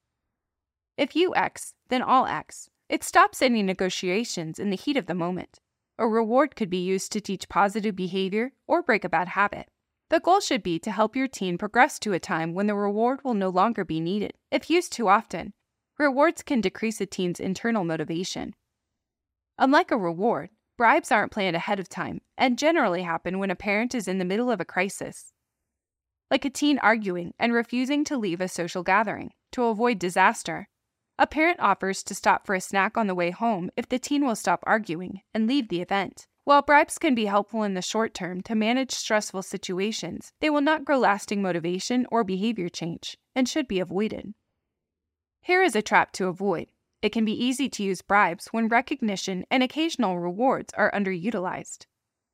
If 0.98 1.16
you 1.16 1.34
X, 1.36 1.74
then 1.90 2.04
I'll 2.06 2.28
X. 2.28 2.70
It 2.90 3.04
stops 3.04 3.42
any 3.42 3.64
negotiations 3.64 4.60
in 4.60 4.70
the 4.70 4.78
heat 4.78 4.98
of 4.98 5.08
the 5.08 5.16
moment. 5.16 5.60
A 5.98 6.08
reward 6.08 6.56
could 6.56 6.70
be 6.70 6.84
used 6.84 7.12
to 7.12 7.22
teach 7.22 7.50
positive 7.50 7.96
behavior 7.96 8.54
or 8.68 8.82
break 8.82 9.04
a 9.04 9.10
bad 9.10 9.30
habit. 9.30 9.68
The 10.10 10.20
goal 10.20 10.40
should 10.40 10.64
be 10.64 10.78
to 10.80 10.92
help 10.92 11.16
your 11.16 11.28
teen 11.28 11.58
progress 11.58 11.98
to 12.00 12.14
a 12.14 12.20
time 12.20 12.54
when 12.54 12.68
the 12.68 12.76
reward 12.76 13.24
will 13.24 13.34
no 13.34 13.50
longer 13.50 13.86
be 13.86 14.00
needed. 14.00 14.34
If 14.52 14.70
used 14.70 14.92
too 14.92 15.08
often, 15.08 15.54
rewards 15.98 16.42
can 16.42 16.60
decrease 16.60 17.00
a 17.00 17.06
teen's 17.06 17.40
internal 17.40 17.84
motivation. 17.84 18.56
Unlike 19.58 19.92
a 19.92 19.98
reward, 19.98 20.50
bribes 20.78 21.12
aren't 21.12 21.32
planned 21.32 21.56
ahead 21.56 21.80
of 21.80 21.88
time 21.88 22.22
and 22.38 22.58
generally 22.58 23.04
happen 23.04 23.40
when 23.40 23.52
a 23.52 23.56
parent 23.56 23.94
is 23.94 24.08
in 24.08 24.18
the 24.18 24.26
middle 24.26 24.50
of 24.50 24.60
a 24.60 24.66
crisis. 24.66 25.32
Like 26.32 26.44
a 26.44 26.50
teen 26.50 26.80
arguing 26.80 27.34
and 27.38 27.54
refusing 27.54 28.04
to 28.06 28.18
leave 28.18 28.42
a 28.42 28.48
social 28.48 28.84
gathering 28.84 29.32
to 29.52 29.66
avoid 29.66 30.00
disaster, 30.00 30.68
a 31.22 31.28
parent 31.28 31.60
offers 31.60 32.02
to 32.02 32.16
stop 32.16 32.48
for 32.48 32.56
a 32.56 32.60
snack 32.60 32.98
on 32.98 33.06
the 33.06 33.14
way 33.14 33.30
home 33.30 33.70
if 33.78 33.88
the 33.88 34.00
teen 34.00 34.26
will 34.26 34.36
stop 34.36 34.64
arguing 34.66 35.22
and 35.36 35.46
leave 35.46 35.70
the 35.70 35.80
event. 35.80 36.26
While 36.46 36.64
bribes 36.64 36.98
can 36.98 37.14
be 37.14 37.28
helpful 37.28 37.62
in 37.62 37.76
the 37.76 37.82
short 37.84 38.16
term 38.16 38.42
to 38.42 38.56
manage 38.56 38.90
stressful 38.90 39.44
situations, 39.44 40.34
they 40.40 40.50
will 40.50 40.62
not 40.62 40.84
grow 40.84 40.98
lasting 40.98 41.40
motivation 41.40 42.08
or 42.12 42.24
behavior 42.24 42.70
change 42.70 43.20
and 43.36 43.48
should 43.48 43.68
be 43.68 43.80
avoided. 43.80 44.34
Here 45.42 45.62
is 45.62 45.76
a 45.76 45.84
trap 45.84 46.12
to 46.14 46.26
avoid. 46.26 46.70
It 47.04 47.10
can 47.10 47.24
be 47.24 47.46
easy 47.46 47.70
to 47.70 47.84
use 47.84 48.02
bribes 48.02 48.48
when 48.48 48.68
recognition 48.68 49.46
and 49.52 49.62
occasional 49.62 50.18
rewards 50.18 50.74
are 50.76 50.92
underutilized. 50.92 51.86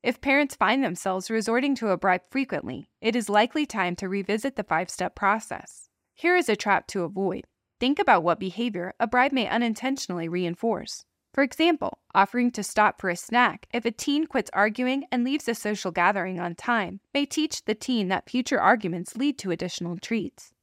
If 0.02 0.22
parents 0.22 0.56
find 0.56 0.82
themselves 0.82 1.30
resorting 1.30 1.76
to 1.76 1.90
a 1.90 1.98
bribe 1.98 2.22
frequently, 2.30 2.90
it 3.02 3.18
is 3.18 3.28
likely 3.28 3.66
time 3.66 3.98
to 3.98 4.08
revisit 4.08 4.56
the 4.56 4.64
five 4.64 4.90
step 4.90 5.14
process. 5.14 5.90
Here 6.16 6.38
is 6.38 6.48
a 6.48 6.56
trap 6.56 6.88
to 6.88 7.04
avoid. 7.04 7.44
Think 7.80 8.00
about 8.00 8.24
what 8.24 8.40
behavior 8.40 8.94
a 9.00 9.06
bribe 9.06 9.32
may 9.32 9.48
unintentionally 9.48 10.28
reinforce. 10.28 11.06
For 11.34 11.44
example, 11.44 12.00
offering 12.16 12.50
to 12.52 12.64
stop 12.64 13.00
for 13.00 13.10
a 13.12 13.16
snack 13.16 13.68
if 13.72 13.86
a 13.86 13.92
teen 13.92 14.26
quits 14.26 14.50
arguing 14.54 15.04
and 15.12 15.24
leaves 15.24 15.48
a 15.48 15.54
social 15.54 15.92
gathering 15.92 16.40
on 16.40 16.56
time 16.56 17.02
may 17.14 17.26
teach 17.26 17.66
the 17.66 17.76
teen 17.76 18.08
that 18.08 18.30
future 18.30 18.60
arguments 18.60 19.16
lead 19.16 19.38
to 19.40 19.52
additional 19.52 19.98
treats. 19.98 20.54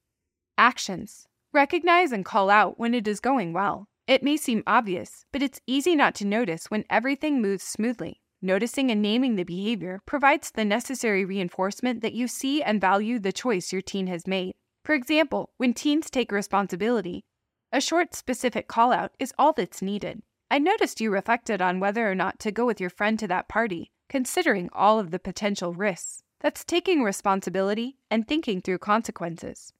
Actions 0.58 1.28
Recognize 1.52 2.10
and 2.10 2.24
call 2.24 2.50
out 2.50 2.80
when 2.80 2.94
it 2.94 3.06
is 3.06 3.20
going 3.20 3.52
well. 3.52 3.86
It 4.08 4.24
may 4.24 4.36
seem 4.36 4.64
obvious, 4.66 5.24
but 5.30 5.40
it's 5.40 5.60
easy 5.68 5.94
not 5.94 6.16
to 6.16 6.26
notice 6.26 6.68
when 6.68 6.84
everything 6.90 7.40
moves 7.40 7.62
smoothly. 7.62 8.20
Noticing 8.42 8.90
and 8.90 9.00
naming 9.00 9.36
the 9.36 9.44
behavior 9.44 10.00
provides 10.04 10.50
the 10.50 10.64
necessary 10.64 11.24
reinforcement 11.24 12.02
that 12.02 12.12
you 12.12 12.26
see 12.26 12.60
and 12.60 12.80
value 12.80 13.20
the 13.20 13.32
choice 13.32 13.72
your 13.72 13.82
teen 13.82 14.08
has 14.08 14.26
made. 14.26 14.54
For 14.84 14.94
example, 14.94 15.50
when 15.56 15.72
teens 15.72 16.10
take 16.10 16.30
responsibility, 16.30 17.24
a 17.72 17.80
short, 17.80 18.14
specific 18.14 18.68
call 18.68 18.92
out 18.92 19.12
is 19.18 19.32
all 19.38 19.52
that's 19.52 19.82
needed. 19.82 20.22
I 20.50 20.58
noticed 20.58 21.00
you 21.00 21.10
reflected 21.10 21.62
on 21.62 21.80
whether 21.80 22.08
or 22.08 22.14
not 22.14 22.38
to 22.40 22.52
go 22.52 22.66
with 22.66 22.80
your 22.80 22.90
friend 22.90 23.18
to 23.18 23.26
that 23.28 23.48
party, 23.48 23.90
considering 24.08 24.68
all 24.72 25.00
of 25.00 25.10
the 25.10 25.18
potential 25.18 25.72
risks. 25.72 26.22
That's 26.40 26.64
taking 26.64 27.02
responsibility 27.02 27.96
and 28.10 28.28
thinking 28.28 28.60
through 28.60 28.78
consequences. 28.78 29.72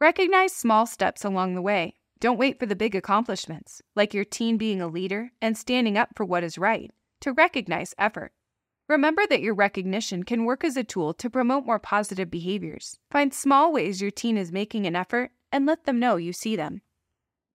Recognize 0.00 0.52
small 0.52 0.84
steps 0.84 1.24
along 1.24 1.54
the 1.54 1.62
way. 1.62 1.94
Don't 2.18 2.38
wait 2.38 2.58
for 2.58 2.66
the 2.66 2.74
big 2.74 2.96
accomplishments, 2.96 3.80
like 3.94 4.12
your 4.12 4.24
teen 4.24 4.56
being 4.56 4.80
a 4.80 4.88
leader 4.88 5.30
and 5.40 5.56
standing 5.56 5.96
up 5.96 6.10
for 6.16 6.24
what 6.24 6.42
is 6.42 6.58
right, 6.58 6.90
to 7.20 7.32
recognize 7.32 7.94
effort. 7.96 8.32
Remember 8.88 9.22
that 9.28 9.42
your 9.42 9.54
recognition 9.54 10.22
can 10.22 10.46
work 10.46 10.64
as 10.64 10.76
a 10.76 10.82
tool 10.82 11.12
to 11.14 11.28
promote 11.28 11.66
more 11.66 11.78
positive 11.78 12.30
behaviors. 12.30 12.98
Find 13.10 13.34
small 13.34 13.70
ways 13.70 14.00
your 14.00 14.10
teen 14.10 14.38
is 14.38 14.50
making 14.50 14.86
an 14.86 14.96
effort 14.96 15.30
and 15.52 15.66
let 15.66 15.84
them 15.84 15.98
know 15.98 16.16
you 16.16 16.32
see 16.32 16.56
them. 16.56 16.80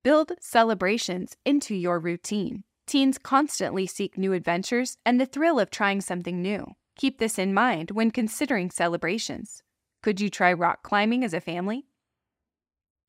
Build 0.03 0.33
celebrations 0.39 1.35
into 1.43 1.73
your 1.73 1.99
routine. 1.99 2.63
Teens 2.85 3.17
constantly 3.17 3.87
seek 3.87 4.17
new 4.17 4.33
adventures 4.33 4.97
and 5.05 5.19
the 5.19 5.25
thrill 5.25 5.59
of 5.59 5.71
trying 5.71 6.01
something 6.01 6.41
new. 6.41 6.67
Keep 6.97 7.17
this 7.17 7.39
in 7.39 7.53
mind 7.53 7.91
when 7.91 8.11
considering 8.11 8.69
celebrations. 8.69 9.63
Could 10.03 10.21
you 10.21 10.29
try 10.29 10.53
rock 10.53 10.83
climbing 10.83 11.23
as 11.23 11.33
a 11.33 11.41
family? 11.41 11.85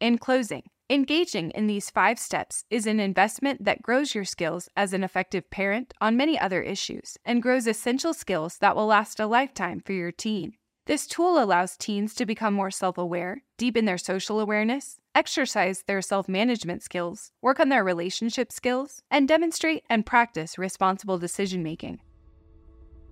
In 0.00 0.16
closing, 0.16 0.62
engaging 0.90 1.50
in 1.50 1.66
these 1.66 1.90
five 1.90 2.18
steps 2.18 2.64
is 2.68 2.86
an 2.86 3.00
investment 3.00 3.64
that 3.64 3.82
grows 3.82 4.14
your 4.14 4.24
skills 4.24 4.68
as 4.76 4.92
an 4.92 5.02
effective 5.02 5.48
parent 5.50 5.94
on 6.00 6.16
many 6.16 6.38
other 6.38 6.62
issues 6.62 7.16
and 7.24 7.42
grows 7.42 7.66
essential 7.66 8.12
skills 8.12 8.58
that 8.58 8.76
will 8.76 8.86
last 8.86 9.18
a 9.18 9.26
lifetime 9.26 9.80
for 9.84 9.92
your 9.92 10.12
teen. 10.12 10.54
This 10.86 11.06
tool 11.06 11.42
allows 11.42 11.78
teens 11.78 12.14
to 12.16 12.26
become 12.26 12.52
more 12.52 12.70
self 12.70 12.98
aware, 12.98 13.42
deepen 13.56 13.86
their 13.86 13.96
social 13.96 14.38
awareness, 14.38 14.98
exercise 15.14 15.84
their 15.86 16.02
self 16.02 16.28
management 16.28 16.82
skills, 16.82 17.32
work 17.40 17.58
on 17.58 17.70
their 17.70 17.82
relationship 17.82 18.52
skills, 18.52 19.02
and 19.10 19.26
demonstrate 19.26 19.84
and 19.88 20.04
practice 20.04 20.58
responsible 20.58 21.16
decision 21.16 21.62
making. 21.62 22.00